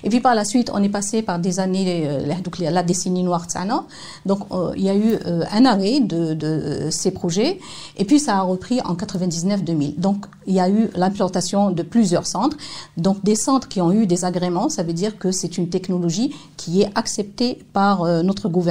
Et 0.03 0.09
puis 0.09 0.21
par 0.21 0.35
la 0.35 0.45
suite, 0.45 0.71
on 0.75 0.83
est 0.83 0.89
passé 0.89 1.23
par 1.23 1.39
des 1.39 1.61
années, 1.61 2.05
euh, 2.07 2.35
la 2.59 2.83
décennie 2.83 3.23
noire 3.23 3.45
Tsana. 3.45 3.85
Donc, 4.27 4.41
euh, 4.51 4.73
il 4.77 4.83
y 4.83 4.91
a 4.91 4.95
eu 4.95 5.19
euh, 5.25 5.45
un 5.53 5.65
arrêt 5.65 6.01
de, 6.01 6.35
de 6.35 6.89
ces 6.91 7.13
projets. 7.13 7.61
Et 7.97 8.05
puis, 8.05 8.19
ça 8.19 8.39
a 8.39 8.43
repris 8.43 8.81
en 8.83 8.95
99-2000. 8.95 10.01
Donc, 10.01 10.27
il 10.47 10.55
y 10.55 10.61
a 10.61 10.69
eu 10.69 10.89
l'implantation 10.95 11.71
de 11.71 11.83
plusieurs 11.83 12.27
centres. 12.27 12.57
Donc, 12.97 13.23
des 13.25 13.37
centres 13.37 13.69
qui 13.69 13.81
ont 13.81 13.93
eu 13.93 14.07
des 14.07 14.25
agréments, 14.25 14.69
ça 14.69 14.83
veut 14.83 14.93
dire 14.93 15.19
que 15.19 15.31
c'est 15.31 15.59
une 15.59 15.69
technologie 15.69 16.35
qui 16.57 16.83
est 16.83 16.91
acceptée 16.95 17.59
par 17.73 18.03
euh, 18.03 18.23
notre 18.23 18.49
gouvernement. 18.49 18.64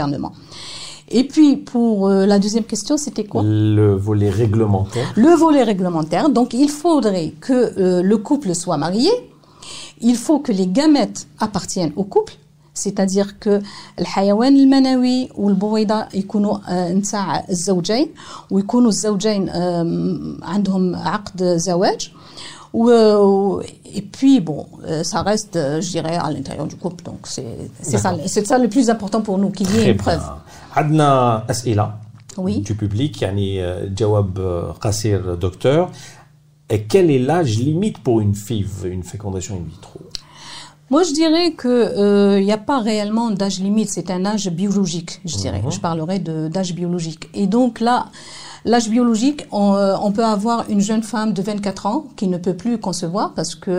Et 1.11 1.25
puis, 1.33 1.57
pour 1.57 2.09
euh, 2.09 2.27
la 2.27 2.39
deuxième 2.39 2.65
question, 2.65 2.97
c'était 3.05 3.25
quoi 3.25 3.43
Le 3.43 3.95
volet 4.09 4.29
réglementaire. 4.43 5.09
Le 5.17 5.33
volet 5.45 5.63
réglementaire. 5.63 6.29
Donc, 6.29 6.49
il 6.53 6.69
faudrait 6.69 7.33
que 7.41 7.53
euh, 7.79 8.03
le 8.03 8.17
couple 8.19 8.55
soit 8.55 8.77
marié. 8.77 9.11
Il 10.01 10.17
faut 10.17 10.39
que 10.39 10.53
les 10.53 10.67
gamètes 10.79 11.27
appartiennent 11.47 11.93
au 11.97 12.05
couple. 12.05 12.35
c'est-à-dire 12.85 13.29
que 13.45 13.61
الحيوان 13.99 14.57
المنوي 14.57 15.29
والبويضة 15.37 16.05
يكونوا 16.15 16.59
آه، 16.69 16.93
نتاع 16.93 17.45
الزوجين 17.51 18.07
ويكونوا 18.51 18.89
الزوجين 18.89 19.49
آم، 19.49 20.39
عندهم 20.43 20.97
عقد 20.97 21.57
زواج 21.57 22.13
و 22.75 23.61
et 23.99 24.03
puis 24.03 24.41
bon 24.41 24.67
euh, 24.87 25.03
ça 25.03 25.23
reste 25.23 25.57
euh, 25.57 25.81
je 25.81 25.91
dirais 25.91 26.17
à 26.17 26.31
l'intérieur 26.31 26.67
du 26.67 26.77
couple 26.77 27.03
donc 27.05 27.21
c'est 27.25 27.57
c'est 27.83 27.99
ça 27.99 28.11
c'est 28.27 28.47
ça 28.47 28.59
le 28.59 28.69
plus 28.69 28.87
important 28.91 29.21
pour 29.23 29.37
nous 29.39 29.51
qu'il 29.51 29.69
y 29.71 29.77
ait 29.79 29.81
Très 29.83 29.91
une 29.93 29.97
preuve 29.97 30.21
bien. 30.21 30.77
عندنا 30.77 31.45
أسئلة 31.51 31.91
Oui. 32.39 32.61
du 32.61 32.75
public 32.75 33.23
يعني 33.23 33.63
euh, 33.65 33.87
جواب 33.99 34.39
euh, 34.39 34.79
قصير 34.81 35.35
دكتور 35.35 35.89
Et 36.71 36.83
quel 36.93 37.11
est 37.11 37.19
l'âge 37.19 37.59
limite 37.59 37.99
pour 38.07 38.21
une 38.21 38.35
FIV, 38.35 38.69
une 38.85 39.03
fécondation 39.03 39.55
in 39.57 39.65
vitro 39.75 40.01
Moi, 40.91 41.03
je 41.09 41.13
dirais 41.23 41.49
que 41.63 41.69
euh, 41.69 42.41
il 42.41 42.45
n'y 42.45 42.53
a 42.53 42.63
pas 42.73 42.79
réellement 42.81 43.29
d'âge 43.31 43.59
limite. 43.61 43.91
C'est 43.97 44.11
un 44.11 44.25
âge 44.33 44.47
biologique, 44.51 45.13
je 45.33 45.37
dirais. 45.45 45.63
Je 45.77 45.81
parlerai 45.89 46.19
de 46.29 46.37
d'âge 46.55 46.73
biologique. 46.81 47.25
Et 47.43 47.47
donc 47.57 47.73
là, 47.89 47.97
l'âge 48.66 48.90
biologique, 48.90 49.46
on, 49.52 49.74
euh, 49.76 49.96
on 50.02 50.12
peut 50.12 50.24
avoir 50.26 50.70
une 50.70 50.80
jeune 50.82 51.04
femme 51.04 51.34
de 51.34 51.42
24 51.42 51.86
ans 51.86 52.06
qui 52.16 52.28
ne 52.28 52.38
peut 52.38 52.54
plus 52.56 52.78
concevoir 52.78 53.34
parce 53.34 53.56
que 53.56 53.72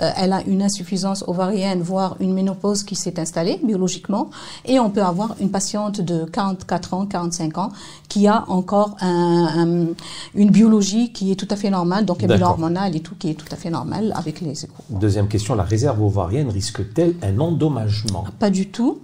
euh, 0.00 0.10
elle 0.16 0.32
a 0.34 0.42
une 0.42 0.62
insuffisance 0.62 1.24
ovarienne, 1.26 1.80
voire 1.80 2.16
une 2.20 2.34
ménopause 2.34 2.82
qui 2.82 2.96
s'est 2.96 3.18
installée 3.18 3.58
biologiquement. 3.64 4.28
Et 4.66 4.78
on 4.78 4.90
peut 4.90 5.02
avoir 5.02 5.34
une 5.40 5.50
patiente 5.50 6.00
de 6.02 6.24
44 6.24 6.92
ans, 6.94 7.06
45 7.06 7.56
ans 7.58 7.70
qui 8.08 8.26
a 8.26 8.44
encore 8.48 8.96
un- 9.00 9.48
un- 9.56 9.86
une 10.34 10.50
biologie 10.50 11.12
qui 11.12 11.32
est 11.32 11.36
tout 11.36 11.48
à 11.50 11.56
fait 11.56 11.70
normale, 11.70 12.04
donc 12.04 12.22
un 12.22 12.26
bilan 12.26 12.50
hormonal 12.50 12.94
et 12.94 13.00
tout 13.00 13.14
qui 13.18 13.30
est 13.30 13.34
tout 13.34 13.46
à 13.50 13.56
fait 13.56 13.70
normal 13.70 14.12
avec 14.16 14.40
les 14.42 14.64
échos. 14.64 14.74
Deuxième 14.90 15.28
question, 15.28 15.54
la 15.54 15.62
réserve 15.62 16.02
ovarienne 16.02 16.50
risque-t-elle 16.50 17.14
un 17.22 17.38
endommagement? 17.40 18.24
Pas 18.38 18.50
du 18.50 18.68
tout, 18.68 18.98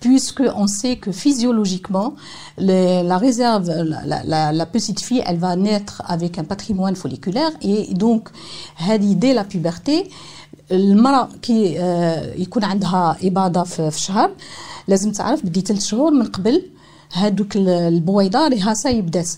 puisque 0.00 0.42
on 0.62 0.66
sait 0.66 0.96
que 0.96 1.10
physiologiquement, 1.12 2.14
les- 2.58 3.02
la 3.02 3.18
réserve, 3.18 3.66
la, 3.68 4.06
la- 4.06 4.22
la- 4.24 4.52
la 4.52 4.66
petite 4.66 5.00
fille, 5.00 5.22
elle 5.26 5.38
va 5.38 5.56
naître 5.56 6.02
avec 6.06 6.38
un 6.38 6.44
patrimoine 6.44 6.96
folliculaire 6.96 7.50
et 7.62 7.92
donc, 7.94 8.22
هذه 8.76 9.14
dès 9.14 9.34
la 9.34 9.44
puberté, 9.44 10.08
المرأة 10.72 11.28
كي 11.42 11.80
آه، 11.80 12.34
يكون 12.34 12.64
عندها 12.64 13.16
إباضة 13.22 13.62
في 13.62 13.90
في 13.90 14.00
شهر 14.00 14.30
لازم 14.88 15.12
تعرف 15.12 15.46
بدي 15.46 15.60
ثلاث 15.60 15.84
شهور 15.84 16.10
من 16.10 16.26
قبل 16.26 16.62
هادوك 17.12 17.56
ال- 17.56 17.68
البويضة 17.68 18.48
رهاسة 18.48 18.90
يبدات 18.90 19.28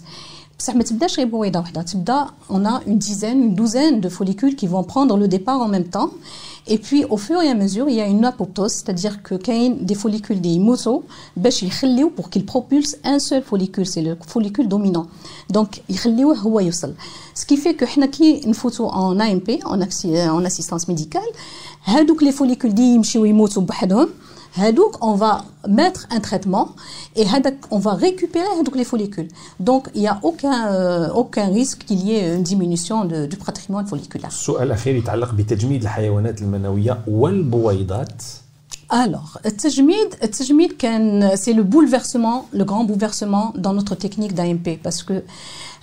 بصح 0.59 0.75
ما 0.75 0.83
تبداش 0.83 1.19
غير 1.19 1.27
بويضة 1.29 1.59
واحدة 1.61 1.83
تبدا 1.83 2.27
on 2.51 2.65
a 2.67 2.81
une 2.87 2.99
dizaine, 2.99 3.43
une 3.43 3.55
douzaine 3.55 4.01
de 4.01 4.09
follicules 4.09 4.57
qui 4.57 4.67
vont 4.67 4.85
prendre 4.85 5.17
le 5.17 5.27
départ 5.29 5.61
en 5.61 5.69
même 5.69 5.85
temps 5.97 6.11
Et 6.70 6.78
puis, 6.78 7.06
au 7.10 7.18
fur 7.18 7.42
et 7.42 7.50
à 7.50 7.56
mesure, 7.56 7.88
il 7.88 7.96
y 7.96 8.02
a 8.02 8.08
une 8.08 8.26
apoptose, 8.26 8.74
c'est-à-dire 8.74 9.24
que 9.24 9.36
quand 9.36 9.54
des 9.86 9.96
follicules 9.96 10.42
des 10.42 10.60
motos, 10.60 11.06
pour 12.10 12.30
qu'ils 12.30 12.46
propulsent 12.46 12.98
un 13.04 13.20
seul 13.20 13.42
follicule, 13.42 13.86
c'est 13.86 14.02
le 14.02 14.18
follicule 14.28 14.68
dominant. 14.68 15.08
Donc, 15.50 15.82
ce 15.90 17.46
qui 17.46 17.58
fait 17.58 17.74
que 17.74 17.86
une 18.46 18.54
photo 18.54 18.88
en 18.88 19.20
AMP, 19.20 19.60
euh, 19.66 20.28
en 20.30 20.46
assistance 20.46 20.88
médicale, 20.88 21.22
les 22.22 22.32
follicules 22.34 22.74
des 22.74 22.98
Hein, 24.56 24.72
on 25.02 25.16
va 25.16 25.46
mettre 25.68 26.08
un 26.10 26.20
traitement 26.20 26.76
et 27.16 27.26
hein, 27.28 27.42
on 27.72 27.80
va 27.80 27.94
récupérer 27.94 28.46
hein, 28.46 28.64
les 28.76 28.84
follicules. 28.84 29.28
Donc, 29.60 29.90
il 29.94 30.02
n'y 30.02 30.08
a 30.08 30.20
aucun, 30.24 30.68
euh, 30.68 31.10
aucun 31.14 31.48
risque 31.48 31.86
qu'il 31.86 32.00
y 32.00 32.16
ait 32.16 32.36
une 32.36 32.44
diminution 32.44 33.06
de, 33.06 33.26
du 33.26 33.38
patrimoine 33.38 33.86
folliculaire. 33.88 34.32
Alors, 38.90 39.38
c'est 41.36 41.54
le 41.54 41.64
bouleversement, 41.64 42.48
le 42.54 42.64
grand 42.64 42.86
bouleversement 42.86 43.54
dans 43.58 43.74
notre 43.74 43.96
technique 43.96 44.34
d'AMP 44.34 44.80
parce 44.82 45.04
que 45.04 45.24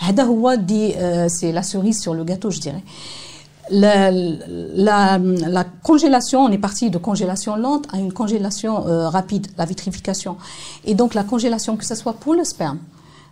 euh, 0.00 1.26
c'est 1.28 1.52
la 1.52 1.62
cerise 1.62 2.00
sur 2.00 2.14
le 2.14 2.24
gâteau, 2.24 2.50
je 2.50 2.60
dirais. 2.60 2.82
La, 3.71 4.09
la, 4.11 5.19
la 5.19 5.63
congélation, 5.63 6.39
on 6.41 6.51
est 6.51 6.57
parti 6.57 6.89
de 6.89 6.97
congélation 6.97 7.55
lente 7.55 7.85
à 7.93 7.99
une 7.99 8.11
congélation 8.11 8.87
euh, 8.87 9.09
rapide, 9.09 9.45
la 9.59 9.65
vitrification. 9.65 10.37
Et 10.85 10.95
donc 10.95 11.13
la 11.13 11.23
congélation, 11.23 11.77
que 11.77 11.85
ce 11.85 11.93
soit 11.93 12.13
pour 12.13 12.33
le 12.33 12.43
sperme, 12.43 12.79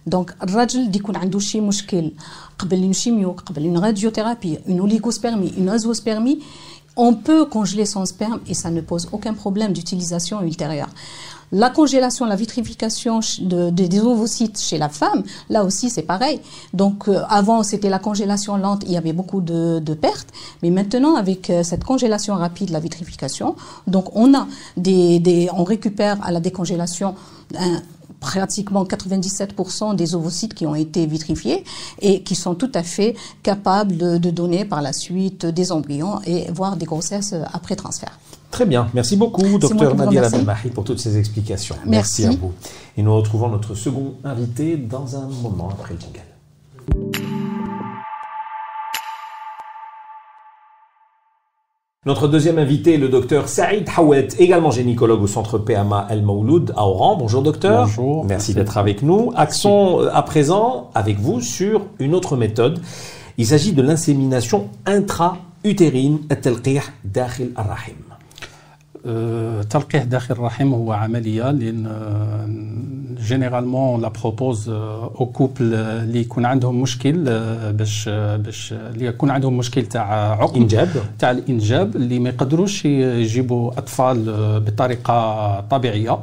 donc 0.05 0.33
الراجل 0.43 0.79
اللي 0.79 0.97
يكون 0.97 1.15
عنده 1.15 1.39
شي 1.39 1.61
مشكل 1.61 2.11
قبل 2.59 2.93
une 2.93 2.97
chimio, 2.97 3.41
قبل 3.45 3.63
une 3.63 3.77
radiothérapie, 3.79 4.59
une 4.67 4.79
oligospermie, 4.81 5.53
une 5.57 5.69
azospermie, 5.69 6.39
on 6.95 7.13
peut 7.13 7.45
congeler 7.45 7.85
son 7.85 8.05
sperme 8.05 8.39
et 8.47 8.53
ça 8.53 8.69
ne 8.69 8.81
pose 8.81 9.07
aucun 9.11 9.33
problème 9.33 9.73
d'utilisation 9.73 10.41
ultérieure. 10.41 10.89
La 11.52 11.68
congélation, 11.70 12.24
la 12.24 12.34
vitrification 12.36 13.20
des 13.40 14.00
ovocytes 14.00 14.58
chez 14.58 14.78
la 14.78 14.88
femme, 14.88 15.22
là 15.50 15.64
aussi 15.64 15.90
c'est 15.90 16.02
pareil. 16.02 16.40
Donc 16.72 17.08
euh, 17.08 17.20
avant 17.28 17.62
c'était 17.62 17.90
la 17.90 17.98
congélation 17.98 18.56
lente, 18.56 18.82
il 18.86 18.92
y 18.92 18.96
avait 18.96 19.12
beaucoup 19.12 19.40
de, 19.42 19.78
de 19.78 19.94
pertes, 19.94 20.28
mais 20.62 20.70
maintenant 20.70 21.14
avec 21.16 21.50
euh, 21.50 21.62
cette 21.62 21.84
congélation 21.84 22.34
rapide, 22.36 22.70
la 22.70 22.80
vitrification, 22.80 23.54
donc 23.86 24.06
on 24.16 24.32
a 24.34 24.46
des, 24.76 25.18
des- 25.18 25.48
on 25.54 25.64
récupère 25.64 26.16
à 26.24 26.32
la 26.32 26.40
décongélation 26.40 27.14
un 27.58 27.82
pratiquement 28.22 28.84
97% 28.84 29.94
des 29.96 30.14
ovocytes 30.14 30.54
qui 30.54 30.64
ont 30.64 30.74
été 30.74 31.04
vitrifiés 31.06 31.64
et 32.00 32.22
qui 32.22 32.34
sont 32.34 32.54
tout 32.54 32.70
à 32.74 32.82
fait 32.82 33.14
capables 33.42 33.96
de, 33.96 34.30
donner 34.30 34.64
par 34.64 34.80
la 34.80 34.94
suite 34.94 35.44
des 35.44 35.72
embryons 35.72 36.20
et 36.24 36.50
voire 36.50 36.76
des 36.76 36.86
grossesses 36.86 37.34
après 37.52 37.76
transfert. 37.76 38.18
Très 38.50 38.64
bien, 38.64 38.88
merci 38.94 39.16
beaucoup, 39.16 39.58
docteur 39.58 39.94
Nadia 39.94 40.28
Belmahi, 40.28 40.70
pour 40.70 40.84
toutes 40.84 41.00
ces 41.00 41.18
explications. 41.18 41.76
Merci. 41.84 42.24
à 42.26 42.30
vous. 42.30 42.52
Et 42.96 43.02
nous 43.02 43.14
retrouvons 43.14 43.48
notre 43.48 43.74
second 43.74 44.14
invité 44.24 44.76
dans 44.76 45.16
un 45.16 45.26
moment 45.42 45.68
après 45.70 45.94
le 45.94 47.31
Notre 52.04 52.26
deuxième 52.26 52.58
invité 52.58 52.94
est 52.94 52.98
le 52.98 53.08
docteur 53.08 53.46
Saïd 53.46 53.88
Hawet, 53.96 54.26
également 54.40 54.72
gynécologue 54.72 55.22
au 55.22 55.28
centre 55.28 55.56
PMA 55.56 56.08
El 56.10 56.22
Mouloud 56.22 56.72
à 56.76 56.84
Oran. 56.84 57.14
Bonjour 57.14 57.42
docteur. 57.42 57.84
Bonjour. 57.84 58.24
Merci, 58.24 58.54
d'être 58.54 58.76
avec 58.76 59.02
nous. 59.02 59.30
Action 59.36 60.00
euh, 60.00 60.10
à 60.12 60.24
présent 60.24 60.90
avec 60.96 61.20
vous 61.20 61.40
sur 61.40 61.86
une 62.00 62.16
autre 62.16 62.36
méthode. 62.36 62.80
Il 63.38 63.46
s'agit 63.46 63.72
de 63.72 63.82
l'insémination 63.82 64.68
intra-utérine, 64.84 66.18
at-talqih 66.28 66.80
dakhil 67.04 67.52
ar-rahim. 67.54 68.11
تلقيح 69.70 70.04
داخل 70.04 70.34
الرحم 70.34 70.74
هو 70.74 70.92
عمليه 70.92 71.50
لأن 71.50 71.86
جينيرالمون 73.20 74.02
لا 74.02 74.08
بروبوز 74.08 74.68
أو 74.68 75.26
كوبل 75.26 75.74
اللي 75.74 76.20
يكون 76.20 76.44
عندهم 76.44 76.82
مشكل 76.82 77.24
باش 77.72 78.08
باش 78.08 78.72
اللي 78.72 79.06
يكون 79.06 79.30
عندهم 79.30 79.56
مشكل 79.58 79.86
تاع 79.86 80.32
عقم 80.42 80.60
انجاب 80.60 80.88
تاع 81.18 81.30
الانجاب 81.30 81.96
اللي 81.96 82.18
ما 82.18 82.28
يقدروش 82.28 82.84
يجيبوا 82.84 83.78
اطفال 83.78 84.24
بطريقه 84.60 85.60
طبيعيه 85.60 86.18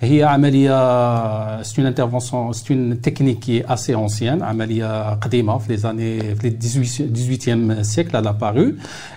هي 0.00 0.24
عمليه 0.24 1.62
سي 1.62 1.80
اون 1.80 1.86
انترفونسيون 1.86 2.52
سي 2.52 2.74
اون 2.74 3.00
تكنيك 3.00 3.38
كي 3.38 3.72
اسي 3.72 3.94
انسيان 3.94 4.42
عمليه 4.42 5.14
قديمه 5.14 5.58
في 5.58 5.72
لي 5.72 5.76
زاني 5.76 6.34
في 6.34 6.50
18 6.50 7.82
سيكل 7.82 8.16
على 8.16 8.32
بارو 8.32 8.72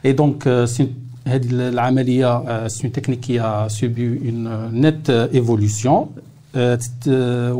اي 0.06 0.12
دونك 0.12 0.66
سي 0.66 0.88
هذه 1.27 1.51
العمليه 1.51 2.69
سي 2.69 2.89
تكنيك 2.89 3.21
كي 3.21 3.69
سوبي 3.69 4.31
اون 4.31 4.81
نت 4.87 5.11
ايفولوسيون 5.11 6.07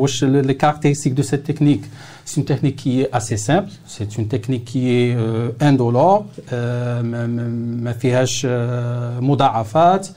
واش 0.01 0.25
لي 0.25 0.55
كارactéristiques 0.55 1.15
de 1.15 1.23
cette 1.23 1.45
technique 1.45 1.85
c'est 2.25 2.37
une 2.41 2.45
technique 2.45 2.77
qui 2.77 3.01
est 3.01 3.09
assez 3.13 3.37
simple 3.37 3.71
c'est 3.87 4.19
une 4.19 4.29
technique 4.29 4.65
qui 4.65 4.83
est 4.91 5.17
indolore 5.61 6.25
ما 6.53 7.93
فيهاش 7.93 8.47
مضاعفات 9.21 10.09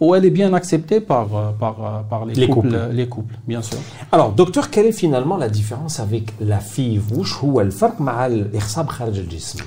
ou 0.00 0.14
elle 0.14 0.24
est 0.24 0.36
bien 0.42 0.52
acceptée 0.54 1.00
par, 1.00 1.28
par, 1.62 2.04
par 2.10 2.24
les, 2.26 2.34
les 2.34 2.48
couples, 2.48 2.68
couples. 2.68 2.92
les 2.92 3.08
couples, 3.08 3.36
bien 3.46 3.62
sûr. 3.62 3.78
Alors, 4.12 4.32
docteur, 4.32 4.70
quelle 4.70 4.86
est 4.86 4.98
finalement 5.04 5.36
la 5.36 5.48
différence 5.48 6.00
avec 6.00 6.24
la 6.40 6.58
FIV 6.58 7.18
وش 7.18 7.34
هو 7.44 7.60
الفرق 7.60 8.00
مع 8.00 8.26
الإخصاب 8.26 8.88
خارج 8.88 9.18
الجسم؟ 9.18 9.58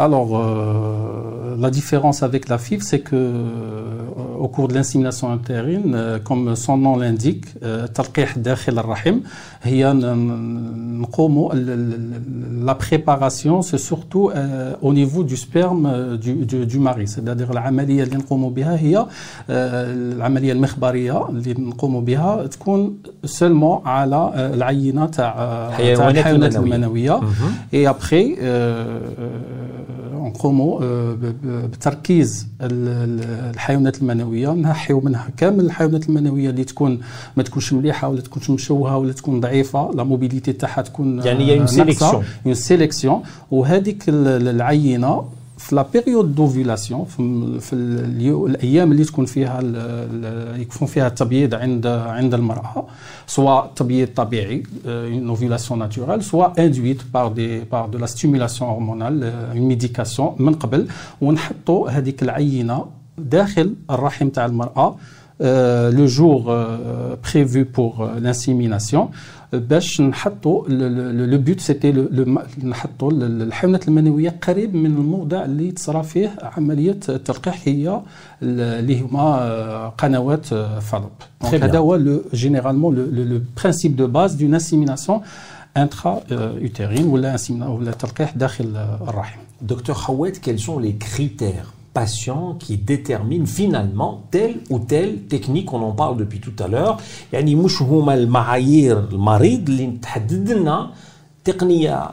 Alors, 0.00 0.30
euh, 0.32 1.56
la 1.58 1.70
différence 1.70 2.22
avec 2.22 2.48
la 2.48 2.56
FIV, 2.56 2.80
c'est 2.80 3.00
que 3.00 3.16
euh, 3.16 4.38
au 4.38 4.48
cours 4.48 4.66
de 4.68 4.72
l'insémination 4.72 5.30
intérine, 5.30 5.92
euh, 5.94 6.18
comme 6.18 6.56
son 6.56 6.78
nom 6.78 6.96
l'indique, 6.96 7.44
تلقيح 7.94 8.38
داخل 8.38 8.78
الرحم 8.78 9.20
هي 9.62 9.92
نقوموا 9.92 11.52
la 12.64 12.74
préparation 12.74 13.62
c'est 13.62 13.78
surtout 13.90 14.30
au 14.82 14.92
niveau 14.92 15.22
du 15.24 15.36
sperme 15.36 16.16
du, 16.16 16.32
du, 16.50 16.66
du 16.66 16.78
mari 16.78 17.06
c'est-à-dire 17.06 17.50
العمليه 17.50 18.02
اللي 18.02 18.16
نقوموا 18.16 18.50
بها 18.50 18.76
هي 18.76 19.06
العمليه 19.50 20.52
المخبريه 20.52 21.28
اللي 21.28 21.54
نقوموا 21.58 22.00
بها 22.00 22.46
تكون 22.46 22.98
seulement 23.26 23.86
على 23.86 24.50
العينه 24.54 25.06
تاع 25.06 25.34
الحيوانات 25.68 26.56
المنويه 26.56 27.20
et 27.72 27.86
après 27.86 28.26
نقوموا 30.35 30.79
بتركيز 31.43 32.47
الحيوانات 32.61 34.01
المنوية 34.01 34.49
نحيو 34.53 35.01
منها 35.01 35.27
كامل 35.37 35.65
الحيوانات 35.65 36.09
المنوية 36.09 36.49
اللي 36.49 36.63
تكون 36.63 36.99
ما 37.37 37.43
تكونش 37.43 37.73
مليحة 37.73 38.07
ولا 38.09 38.21
تكونش 38.21 38.49
مشوهة 38.49 38.97
ولا 38.97 39.13
تكون 39.13 39.39
ضعيفة. 39.39 39.91
لا 39.91 40.03
موبيليتي 40.03 40.53
تاعها 40.53 40.81
تكون 40.81 41.21
يعني 41.25 41.59
اون 41.59 41.67
سيليكسيون 41.67 42.23
اون 42.45 42.53
سيليكسيون 42.53 43.21
وهذيك 43.51 44.03
العينة 44.07 45.25
في 45.65 45.75
لا 45.75 45.85
بيريود 45.93 46.35
دوفيلاسيون 46.35 47.05
في, 47.59 47.73
الأيام 48.45 48.91
اللي 48.91 49.03
تكون 49.03 49.25
فيها 49.25 49.61
يكون 50.57 50.87
فيها 50.87 51.07
التبييض 51.07 51.55
عند 51.55 51.87
عند 51.87 52.33
المرأة 52.33 52.87
سواء 53.27 53.71
تبييض 53.75 54.07
طبيعي 54.15 54.63
ovulation 55.35 55.75
naturelle 55.85 56.23
soit 56.31 56.53
induite 56.65 57.03
par 57.15 57.31
des 57.31 57.53
par 57.73 57.85
de 57.93 57.97
la 57.97 58.07
stimulation 58.07 58.65
hormonale 58.69 59.19
une 59.55 59.67
médication 59.67 60.35
من 60.39 60.53
قبل. 60.53 60.87
ونحطوا 61.21 61.89
هذيك 61.89 62.23
العينة 62.23 62.85
داخل 63.17 63.75
الرحم 63.89 64.29
تاع 64.29 64.45
المرأة 64.45 64.95
le 65.98 66.06
jour 66.06 66.40
prévu 67.22 67.64
pour 67.64 67.92
l'insémination 68.24 69.08
باش 69.52 70.00
نحطوا 70.00 70.68
لو 70.68 71.38
بوت 71.38 71.60
سيتي 71.60 71.92
نحطوا 72.62 73.12
الحيوانات 73.12 73.88
المنويه 73.88 74.38
قريب 74.42 74.74
من 74.74 74.86
الموضع 74.86 75.44
اللي 75.44 75.72
تصرى 75.72 76.02
فيه 76.02 76.36
عمليه 76.42 77.00
التلقيح 77.08 77.60
هي 77.64 78.00
اللي 78.42 79.00
هما 79.00 79.92
قنوات 79.98 80.46
فالوب 80.80 81.10
دونك 81.42 81.54
هذا 81.54 81.78
هو 81.78 82.20
جينيرالمون 82.34 82.94
لو 82.94 83.40
برينسيپ 83.60 83.92
دو 83.92 84.06
باز 84.06 84.34
دون 84.34 84.54
انسيميناسيون 84.54 85.20
انترا 85.76 86.20
utérine 86.60 87.00
ولا 87.00 87.36
ولا 87.50 87.90
تلقيح 87.90 88.36
داخل 88.36 88.76
الرحم 89.08 89.40
دكتور 89.62 89.94
حوات 89.94 90.36
quels 90.36 90.60
sont 90.60 90.78
les 90.78 90.94
critères 91.06 91.73
patient 92.00 92.44
qui 92.62 92.74
détermine 92.92 93.44
finalement 93.60 94.12
telle 94.34 94.54
ou 94.72 94.76
telle 94.92 95.12
technique 95.34 95.68
on 95.76 95.80
en 95.90 95.94
parle 96.02 96.16
depuis 96.22 96.40
tout 96.46 96.58
à 96.64 96.68
l'heure 96.68 96.96
يعني 97.32 97.54
مش 97.54 97.82
هما 97.82 98.14
المعايير 98.14 98.98
المريض 98.98 99.68
اللي 99.68 99.92
تحدد 100.02 100.50
لنا 100.50 100.90
تقنيه 101.44 102.10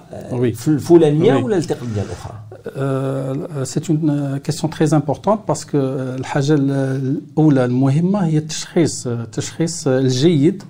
الفلانيه 0.68 1.36
ولا 1.36 1.58
التقنيه 1.58 2.02
الاخرى 2.02 3.66
سي 3.66 3.82
اون 3.90 4.38
كيسيون 4.38 4.74
تري 4.74 4.88
امبورطونت 4.94 5.40
باسكو 5.48 5.78
الحاجه 5.78 6.54
الاولى 6.54 7.66
المهمه 7.66 8.26
هي 8.26 8.38
التشخيص 8.38 9.08
التشخيص 9.08 9.88
الجيد 9.88 10.64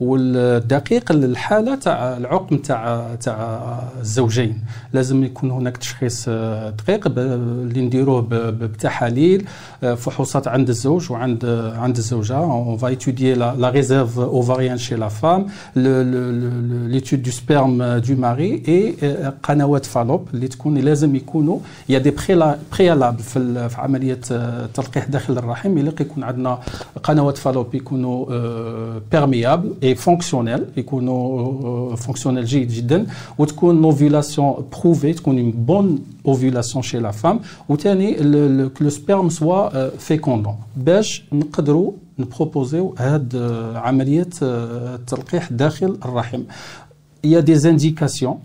والدقيق 0.00 1.12
للحالة 1.12 1.74
تاع 1.74 2.16
العقم 2.16 2.56
تاع 2.56 3.14
تاع 3.20 3.78
الزوجين. 4.00 4.58
لازم 4.92 5.24
يكون 5.24 5.50
هناك 5.50 5.76
تشخيص 5.76 6.28
دقيق 6.28 7.06
اللي 7.06 7.80
نديروه 7.80 8.26
بتحاليل 8.30 9.46
فحوصات 9.80 10.48
عند 10.48 10.68
الزوج 10.68 11.12
وعند 11.12 11.44
عند 11.76 11.96
الزوجة. 11.96 12.36
اون 12.36 12.76
فا 12.76 12.88
ايتوديي 12.88 13.34
لا 13.34 13.70
ريزيرف 13.70 14.18
اوفاريان 14.18 14.78
شي 14.78 14.94
لا 14.94 15.08
فام 15.08 15.46
ليتود 15.76 17.22
دو 17.22 17.30
سبيرم 17.30 17.82
دو 17.82 18.14
ماري 18.14 18.62
اي 18.68 18.94
قنوات 19.42 19.86
فالوب 19.86 20.28
اللي 20.34 20.48
تكون 20.48 20.78
لازم 20.78 21.16
يكونوا 21.16 21.58
يا 21.88 21.98
دي 21.98 22.14
بريالابل 22.72 23.22
في 23.22 23.74
عملية 23.78 24.20
تلقيح 24.74 25.04
داخل 25.04 25.38
الرحم. 25.38 25.78
يليق 25.78 26.02
يكون 26.02 26.24
عندنا 26.24 26.58
قنوات 27.02 27.38
فالوب 27.38 27.74
يكونوا 27.74 28.26
بيرميابل 29.12 29.74
اي 29.89 29.95
فونكسيونيل 29.95 30.65
يكونوا 30.77 31.95
فونكسيونيل 31.95 32.45
جيد 32.45 32.67
جدا 32.67 33.05
وتكون 33.37 33.83
اوفيلاسيون 33.83 34.55
بروفي 34.71 35.13
تكون 35.13 35.39
اون 35.39 35.51
بون 35.51 35.99
اوفيلاسيون 36.27 36.81
شي 36.83 36.99
لا 36.99 37.11
فام 37.11 37.39
وثاني 37.69 38.15
لو 38.81 38.89
سبيرم 38.89 39.29
سوا 39.29 39.89
فيكوندون 39.89 40.55
باش 40.75 41.23
نقدروا 41.33 41.91
نبروبوزيو 42.19 42.95
هاد 42.97 43.35
عمليه 43.75 44.29
التلقيح 44.41 45.51
داخل 45.51 45.97
الرحم 46.05 46.41
il 47.25 47.31
y 47.31 47.35
a 47.35 47.41
des 47.41 47.65
indications 47.65 48.39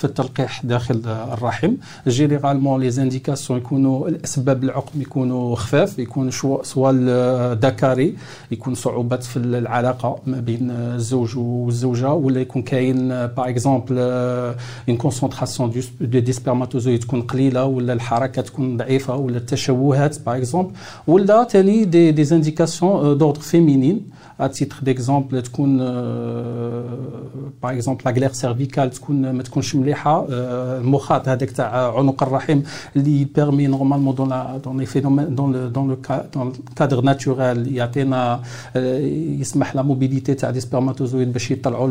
في 0.00 0.04
التلقيح 0.04 0.66
داخل 0.66 1.02
الرحم 1.06 1.72
جينيرالمون 2.08 2.80
لي 2.80 2.90
زانديكاسيون 2.90 3.58
يكونوا 3.58 4.08
الاسباب 4.08 4.64
العقم 4.64 5.00
يكونوا 5.00 5.56
خفاف 5.56 5.98
يكون 5.98 6.30
سواء 6.62 6.94
الذكري 6.96 8.14
يكون 8.50 8.74
صعوبات 8.74 9.24
في 9.24 9.36
العلاقه 9.36 10.18
ما 10.26 10.40
بين 10.40 10.70
الزوج 10.70 11.38
والزوجه 11.38 12.12
ولا 12.12 12.40
يكون 12.40 12.62
كاين 12.62 13.08
باغ 13.08 13.48
اكزومبل 13.48 13.98
اون 13.98 14.96
كونسونطراسيون 14.96 15.72
دو 16.00 16.18
دي 16.18 16.32
سبرماتوزويد 16.32 17.00
تكون 17.00 17.22
قليله 17.22 17.64
ولا 17.64 17.92
الحركه 17.92 18.42
تكون 18.42 18.76
ضعيفه 18.76 19.16
ولا 19.16 19.36
التشوهات 19.36 20.20
باغ 20.26 20.36
اكزومبل 20.36 20.70
ولا 21.06 21.44
ثاني 21.44 21.84
دي 21.84 22.10
دي 22.10 22.24
زانديكاسيون 22.24 23.18
دوردر 23.18 23.40
فيمينين 23.40 24.16
à 24.38 24.48
titre 24.48 24.78
d'exemple 24.86 25.40
تكون 25.44 25.78
باغ 27.62 27.72
اكزومبل 27.72 28.02
لا 28.04 28.10
غلير 28.10 28.32
سيرفيكال 28.32 28.90
تكون 28.90 29.30
ما 29.30 29.42
تكونش 29.42 29.74
مليحه 29.74 29.89
مليحه 29.91 30.25
المخاط 30.29 31.29
هذاك 31.29 31.51
تاع 31.51 31.97
عنق 31.97 32.23
الرحم 32.23 32.61
اللي 32.95 33.25
بيرمي 33.35 33.67
نورمالمون 33.67 34.15
دون 34.15 34.61
دون 34.63 34.79
لي 34.79 34.85
فينومين 34.85 35.35
دون 35.35 35.71
دون 35.71 35.89
لو 35.89 35.97
كادر 36.75 37.01
ناتورال 37.01 37.75
يعطينا 37.75 38.41
يسمح 38.75 39.75
لا 39.75 39.81
موبيليتي 39.81 40.33
تاع 40.33 40.49
دي 40.49 40.59
سبرماتوزويد 40.59 41.33
باش 41.33 41.51
يطلعوا 41.51 41.87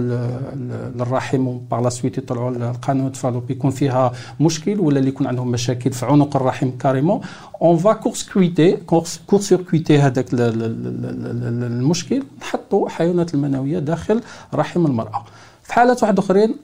للرحم 0.96 1.46
وبار 1.46 1.80
لا 1.80 1.90
سويت 1.90 2.18
يطلعوا 2.18 2.50
القانون 2.50 3.12
فالوب. 3.12 3.50
يكون 3.50 3.70
فيها 3.70 4.12
مشكل 4.40 4.80
ولا 4.80 4.98
اللي 4.98 5.08
يكون 5.08 5.26
عندهم 5.26 5.50
مشاكل 5.50 5.92
في 5.92 6.06
عنق 6.06 6.36
الرحم 6.36 6.70
كاريمون 6.70 7.20
اون 7.62 7.76
فا 7.76 7.92
كورس 7.92 8.30
كويتي 8.32 8.76
كورس 8.76 9.20
سيركويتي 9.38 9.98
هذاك 9.98 10.26
المشكل. 10.32 12.22
نحطوا 12.40 12.88
حيوانات 12.88 13.34
المنوية 13.34 13.78
داخل 13.78 14.20
رحم 14.54 14.86
المرأة. 14.86 15.24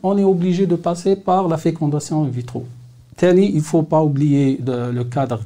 on 0.02 0.18
est 0.18 0.24
obligé 0.24 0.66
de 0.66 0.76
passer 0.76 1.16
par 1.16 1.48
la 1.48 1.56
fécondation 1.56 2.24
in 2.24 2.28
vitro. 2.28 2.64
il 3.22 3.54
ne 3.56 3.60
faut 3.60 3.82
pas 3.82 4.02
oublier 4.02 4.60
le 4.66 5.02
cadre, 5.04 5.40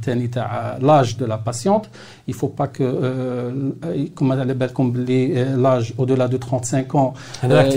l'âge 0.80 1.16
de 1.16 1.24
la 1.26 1.38
patiente. 1.38 1.90
Il 2.26 2.32
ne 2.34 2.36
faut 2.36 2.48
pas 2.48 2.68
que, 2.68 2.82
euh, 2.82 3.72
euh 3.84 4.06
comme 4.14 4.32
euh, 4.32 5.56
l'âge 5.56 5.94
au-delà 5.98 6.28
de 6.28 6.36
35 6.36 6.94
ans. 6.94 7.14
Euh, 7.44 7.70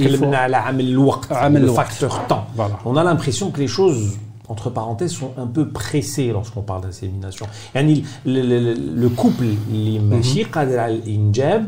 ah, 1.29 1.51
le 1.51 1.67
facteur 1.67 2.27
temps. 2.27 2.45
On 2.85 2.95
a 2.95 3.03
l'impression 3.03 3.51
que 3.51 3.59
les 3.59 3.67
choses 3.67 4.17
entre 4.49 4.69
parenthèses, 4.69 5.13
sont 5.13 5.31
un 5.37 5.47
peu 5.47 5.69
pressées 5.69 6.27
lorsqu'on 6.31 6.61
parle 6.61 6.81
d'insémination. 6.81 7.45
Yani, 7.73 8.03
le, 8.25 8.41
le, 8.41 8.73
le, 8.73 9.09
couple, 9.09 9.45
mm 9.45 10.21
-hmm. 10.21 11.63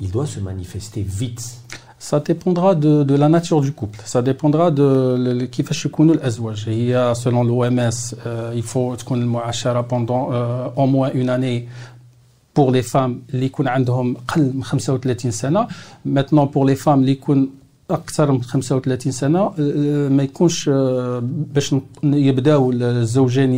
il 0.00 0.10
doit 0.10 0.26
se 0.26 0.40
manifester 0.40 1.02
vite. 1.02 1.60
Ça 1.98 2.20
dépendra 2.20 2.74
de, 2.74 3.04
de, 3.04 3.14
la 3.14 3.28
nature 3.28 3.62
du 3.62 3.72
couple. 3.72 4.00
Ça 4.04 4.20
dépendra 4.20 4.70
de 4.70 5.46
qui 5.50 5.62
fait 5.62 5.74
l'azwaj. 6.14 6.66
Il 6.68 6.84
y 6.84 6.94
a, 6.94 7.14
selon 7.14 7.42
l'OMS, 7.42 7.90
euh, 8.26 8.52
il 8.54 8.62
faut 8.62 8.94
qu'on 9.04 9.16
le 9.16 9.82
pendant 9.82 10.30
euh, 10.32 10.68
au 10.76 10.86
moins 10.86 11.10
une 11.14 11.30
année 11.30 11.66
pour 12.52 12.70
les 12.70 12.82
femmes 12.82 13.20
qui 13.30 13.52
ont 13.58 13.64
35 14.98 15.56
ans. 15.56 15.68
Maintenant, 16.04 16.46
pour 16.46 16.64
les 16.64 16.76
femmes 16.76 17.04
qui 17.04 17.18
ont 17.28 17.48
أكثر 17.90 18.32
من 18.32 18.42
35 18.42 19.12
سنة 19.12 19.52
ما 20.08 20.22
يكونش 20.22 20.70
باش 21.54 21.74
يبداو 22.04 22.72
الزوجين 22.72 23.54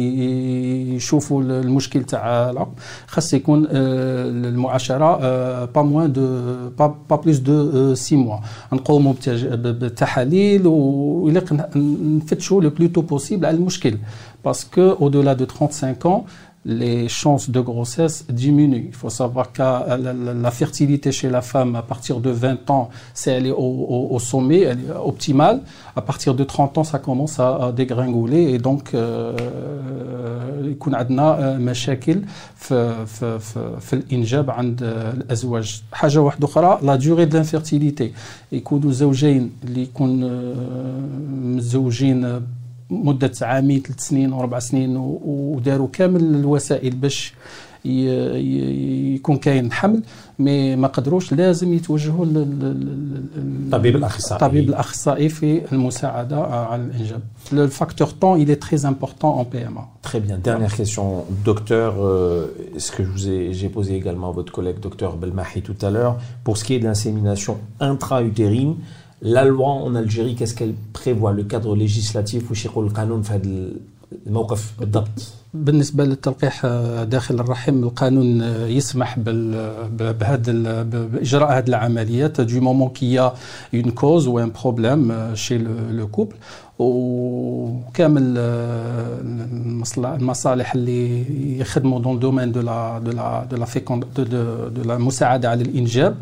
يشوفوا 0.96 1.42
المشكل 1.42 2.04
تاع 2.04 2.50
العقم 2.50 2.72
خاص 3.06 3.34
يكون 3.34 3.66
المعاشرة 3.70 5.64
با 5.64 5.82
موان 5.82 6.12
دو 6.12 6.42
با 6.78 7.16
بلوس 7.16 7.38
دو 7.38 7.94
6 7.94 8.16
موا 8.16 8.38
نقوموا 8.72 9.14
بالتحاليل 9.54 10.66
ويليق 10.66 11.52
نفتشوا 11.76 12.62
لو 12.62 12.70
بلوتو 12.70 13.00
بوسيبل 13.00 13.46
على 13.46 13.56
المشكل. 13.56 13.98
باسكو 14.44 14.90
أو 14.90 15.08
دولا 15.08 15.32
دو 15.32 15.46
35 15.46 15.94
ans 16.04 16.20
les 16.67 17.09
chances 17.09 17.49
de 17.49 17.59
grossesse 17.59 18.25
diminuent. 18.29 18.85
Il 18.87 18.95
faut 18.95 19.09
savoir 19.09 19.51
que 19.51 19.61
la, 19.61 20.51
fertilité 20.51 21.11
chez 21.11 21.29
la 21.29 21.41
femme, 21.41 21.75
à 21.75 21.81
partir 21.81 22.19
de 22.19 22.29
20 22.29 22.69
ans, 22.69 22.89
c'est 23.13 23.31
elle 23.31 23.47
est 23.47 23.55
au, 23.55 24.17
sommet, 24.19 24.61
elle 24.61 24.79
est 24.79 24.95
optimale. 24.95 25.61
À 25.95 26.01
partir 26.01 26.35
de 26.35 26.43
30 26.43 26.77
ans, 26.77 26.83
ça 26.83 26.99
commence 26.99 27.39
à, 27.39 27.73
dégringoler 27.75 28.53
et 28.53 28.59
donc 28.59 28.95
يكون 30.63 30.95
عندنا 30.95 31.57
مشاكل 31.57 32.21
في 32.55 33.05
في 33.05 33.39
في 33.79 33.93
الانجاب 33.93 34.49
عند 34.49 34.83
الازواج 34.83 35.81
حاجه 35.91 36.21
واحده 36.21 36.47
اخرى 36.47 36.79
لا 36.83 36.95
ديوري 36.95 37.25
دو 37.25 37.37
لانفيرتيليتي 37.37 38.11
يكونوا 38.51 38.91
زوجين 38.91 39.51
اللي 39.63 39.81
يكون 39.81 40.41
متزوجين 41.55 42.41
مده 42.89 43.31
عامين 43.41 43.81
ثلاث 43.81 43.99
سنين 43.99 44.33
وربع 44.33 44.59
سنين 44.59 44.97
وداروا 44.97 45.87
كامل 45.93 46.23
الوسائل 46.23 46.95
باش 46.95 47.33
يكون 47.85 49.37
كاين 49.37 49.71
حمل 49.71 50.01
مي 50.39 50.75
ما 50.75 50.87
قدروش 50.87 51.33
لازم 51.33 51.73
يتوجهوا 51.73 52.25
للطبيب 52.25 53.95
الاخصائي 53.95 54.41
الطبيب 54.41 54.69
الاخصائي 54.69 55.29
في 55.29 55.61
المساعده 55.71 56.37
على 56.41 56.83
الانجاب 56.83 57.21
le 57.51 57.67
facteur 57.67 58.09
temps 58.21 58.35
il 58.37 58.49
est 58.49 58.61
très 58.67 58.85
important 58.85 59.31
en 59.39 59.45
PMA 59.45 59.83
très 60.01 60.19
bien 60.19 60.37
dernière 60.37 60.75
question 60.75 61.25
docteur 61.45 61.93
euh, 61.99 62.47
ce 62.77 62.91
que 62.91 63.03
je 63.03 63.09
vous 63.09 63.29
ai 63.29 63.53
j'ai 63.53 63.69
posé 63.69 63.95
également 63.95 64.29
à 64.29 64.31
votre 64.31 64.53
collègue 64.53 64.79
docteur 64.79 65.17
Belmahi 65.17 65.61
tout 65.61 65.79
à 65.81 65.89
l'heure 65.89 66.15
pour 66.45 66.57
ce 66.57 66.63
qui 66.63 66.71
est 66.75 66.79
de 66.79 66.85
l'insémination 66.85 67.57
intra-utérine 67.79 68.75
la 69.20 69.44
loi 69.44 69.68
en 69.68 69.94
Algérie, 69.94 70.36
qu'est-ce 70.36 70.54
qu'elle 70.54 70.74
prévoit? 70.92 71.32
Le 71.32 71.42
cadre 71.42 71.74
législatif 71.74 72.50
ou 72.50 72.54
Shirul 72.54 72.92
Qanoun 72.92 73.24
fait 73.24 73.44
le 73.44 73.80
بالنسبه 75.53 76.03
للتلقيح 76.05 76.65
داخل 77.03 77.35
الرحم 77.39 77.83
القانون 77.83 78.41
يسمح 78.67 79.19
بهذا 79.19 80.83
باجراء 80.83 81.57
هذه 81.57 81.67
العمليات 81.67 82.41
du 82.41 82.59
moment 82.61 82.89
qu'il 82.89 83.09
y 83.09 83.17
a 83.19 83.33
une 83.71 83.91
cause 83.91 84.27
ou 84.27 84.37
un 84.39 84.49
problème 84.49 85.13
chez 85.35 85.57
le, 85.57 85.69
le 85.91 86.05
couple 86.07 86.35
وكامل 86.79 88.37
المصالح 90.05 90.73
اللي 90.75 91.25
يخدموا 91.59 91.99
دون 91.99 92.19
دومين 92.19 92.51
دو 92.51 92.61
لا 92.61 92.99
دو 93.05 93.11
لا 93.11 93.45
دو 93.51 93.57
لا 93.57 93.65
فيكوند 93.65 94.05
دو 94.15 94.23
دو 94.69 94.81
لا 94.83 94.95
المساعده 94.95 95.49
على 95.49 95.61
الانجاب 95.61 96.15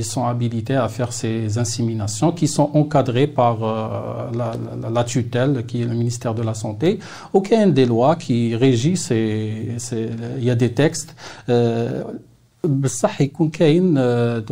ils 0.00 0.04
sont 0.14 0.24
habilités 0.26 0.76
à 0.76 0.88
faire 0.88 1.12
ces 1.12 1.58
inséminations 1.58 2.30
qui 2.32 2.46
sont 2.48 2.70
encadrées 2.74 3.26
par 3.26 3.56
la, 4.38 4.48
la, 4.82 4.90
la 4.96 5.04
tutelle 5.04 5.64
qui 5.66 5.82
est 5.82 5.88
le 5.92 5.94
ministère 6.02 6.34
de 6.34 6.42
la 6.42 6.54
santé 6.54 6.98
aucun 7.32 7.66
des 7.66 7.86
qui 8.19 8.55
régissent 8.55 9.11
il 9.11 10.43
y 10.43 10.49
a 10.49 10.55
des 10.55 10.73
textes 10.73 11.15
بصح 12.66 13.20
يكون 13.20 13.48
كاين 13.48 13.94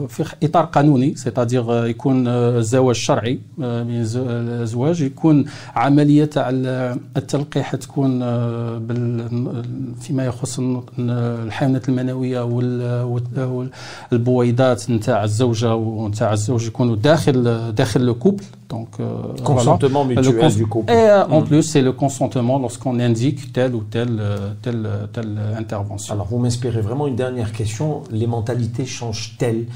في 0.09 0.35
اطار 0.43 0.65
قانوني 0.65 1.15
سيتادير 1.17 1.87
يكون 1.87 2.29
الزواج 2.29 2.97
شرعي 2.97 3.39
بين 3.59 4.07
الازواج 4.17 5.01
يكون 5.01 5.45
عمليه 5.77 6.25
تاع 6.25 6.51
التلقيح 7.17 7.77
تكون 7.77 8.19
فيما 10.01 10.27
يخص 10.27 10.61
الحيوانات 10.99 11.89
المنويه 11.89 12.43
والبويضات 14.13 14.91
نتاع 14.91 15.25
الزوجه 15.25 15.75
ونتاع 15.75 16.33
الزوج 16.33 16.67
يكونوا 16.67 16.97
داخل 16.97 17.73
داخل 17.73 18.01
لو 18.01 18.15
كوبل 18.15 18.45
Donc, 18.73 18.89
euh, 19.01 19.35
consentement 19.45 20.05
voilà. 20.05 20.23
mutuel 20.23 20.41
cons 20.41 20.57
du 20.57 20.67
couple. 20.67 20.91
Et 20.91 20.97
euh, 20.97 21.27
en 21.27 21.43
mm. 21.43 21.45
plus, 21.45 21.63
c'est 21.63 21.83
le 21.83 21.93
consentement 21.93 22.59
lorsqu'on 22.59 22.99
indique 23.01 23.53
telle 23.53 23.75
ou 23.75 23.83
telle, 23.83 24.23
telle, 24.63 24.89
telle 25.13 25.39
intervention. 25.59 26.15
Alors, 26.15 26.27
vous 26.29 26.39
m'inspirez 26.39 26.81
vraiment 26.81 27.07
une 27.07 27.15
dernière 27.15 27.53
question. 27.53 27.96
Les 28.11 28.27
mentalités 28.27 28.87
changent-elles 28.87 29.67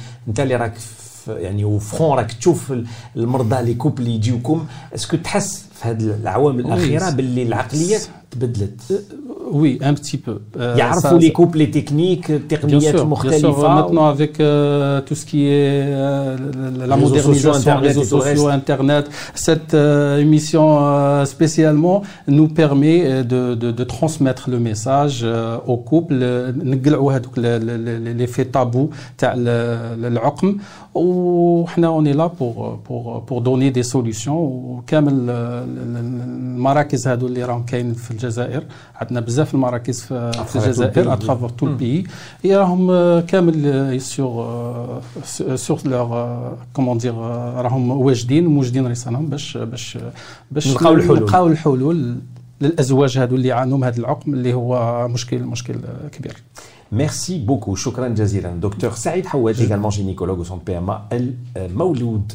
يعني 1.29 1.65
وفرون 1.65 2.19
راك 2.19 2.33
تشوف 2.33 2.75
المرضى 3.17 3.63
لي 3.63 3.75
كوبل 3.75 4.03
اللي 4.03 4.15
يجيوكم 4.15 4.67
اسكو 4.95 5.17
تحس 5.17 5.65
في 5.75 5.89
هذه 5.89 6.03
العوامل 6.03 6.67
الاخيره 6.67 7.11
باللي 7.11 7.43
العقليات 7.43 8.03
تبدلت 8.31 9.05
oui, 9.52 9.78
un 9.82 9.94
petit 9.94 10.18
peu. 10.18 10.42
Il 10.58 10.84
ça, 11.00 11.18
les 11.18 11.32
coupes, 11.32 11.56
les 11.56 11.70
techniques, 11.70 12.48
terminettes 12.48 12.96
bien 12.96 13.40
sûr, 13.40 13.70
Maintenant, 13.70 14.06
avec 14.08 14.34
tout 14.34 15.16
ce 15.16 15.26
qui 15.26 15.48
est 15.48 15.84
euh, 15.86 16.38
la, 16.80 16.88
la 16.88 16.98
modernisation, 16.98 17.54
sociaux, 17.54 17.72
Internet, 17.72 17.88
réseaux 17.88 18.22
sociaux, 18.22 18.48
Internet, 18.48 19.10
cette 19.36 19.74
émission 19.74 21.26
spécialement 21.26 22.02
nous 22.28 22.48
permet 22.48 23.24
de, 23.24 23.84
transmettre 23.84 24.50
le 24.50 24.60
message 24.60 25.26
aux 25.68 25.78
couples, 25.78 26.16
les 26.64 28.28
faits 28.28 28.52
tabous, 28.54 28.90
l'aqm, 29.22 30.58
وحنا 30.96 32.04
est 32.04 32.14
là 32.14 32.30
pour 32.30 32.80
pour 32.88 33.24
pour 33.26 33.42
donner 33.42 33.72
des 33.72 33.84
solutions. 33.84 34.30
وكامل 34.30 35.30
المراكز 35.30 37.08
هذو 37.08 37.28
اللي 37.28 37.44
راهم 37.44 37.64
كاين 37.64 37.94
في 37.94 38.12
الجزائر. 38.12 38.64
عندنا 38.96 39.20
بزاف 39.20 39.54
المراكز 39.54 40.02
في, 40.02 40.32
في 40.32 40.56
الجزائر 40.56 41.14
اترافور 41.14 41.50
تو 41.50 41.68
البي 41.68 42.08
راهم 42.46 43.20
كامل 43.20 44.02
سور 44.02 45.02
سور 45.56 45.80
لور 45.86 46.58
كومون 46.74 46.98
دير 46.98 47.16
راهم 47.16 47.92
واجدين 47.92 48.48
موجدين 48.48 48.88
رسالهم 48.88 49.26
باش 49.28 49.58
باش 49.58 49.98
باش 50.52 50.68
نلقاو 50.68 50.94
الحلول. 50.94 51.20
نلقاو 51.20 51.48
الحلول 51.48 52.16
للأزواج 52.62 53.18
هذو 53.18 53.36
اللي 53.36 53.48
يعانوا 53.48 53.78
من 53.78 53.84
هذا 53.84 54.00
العقم 54.00 54.34
اللي 54.34 54.54
هو 54.54 55.08
مشكل 55.08 55.44
مشكل 55.44 55.76
كبير. 56.12 56.38
Merci 56.93 57.39
beaucoup. 57.39 57.75
Shukran 57.77 58.15
Jazilan. 58.15 58.57
Docteur 58.57 58.97
Saïd 58.97 59.27
Hawad, 59.33 59.59
également 59.61 59.91
gynécologue 59.91 60.41
au 60.41 60.45
centre 60.45 60.63
PMA 60.65 61.09
El 61.11 61.35
Mauloud 61.73 62.33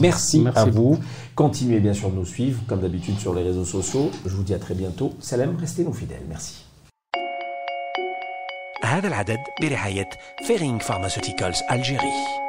Merci, 0.00 0.40
merci, 0.40 0.58
à 0.58 0.64
vous. 0.64 0.98
Continuez 1.34 1.78
bien 1.80 1.94
sûr 1.94 2.10
de 2.10 2.16
nous 2.16 2.26
suivre, 2.26 2.60
comme 2.66 2.80
d'habitude, 2.80 3.18
sur 3.18 3.32
les 3.34 3.42
réseaux 3.42 3.64
sociaux. 3.64 4.10
Je 4.26 4.34
vous 4.34 4.42
dis 4.42 4.54
à 4.54 4.58
très 4.58 4.74
bientôt. 4.74 5.12
Salam, 5.20 5.56
restez 5.58 5.84
nous 5.84 5.92
fidèles. 5.92 6.24
Merci. 6.28 6.64
هذا 8.84 9.08
العدد 9.08 9.38
برعاية 9.60 10.10
فيرينغ 10.46 10.78
فارماسيوتيكالز 10.78 11.56
الجيري 11.70 12.43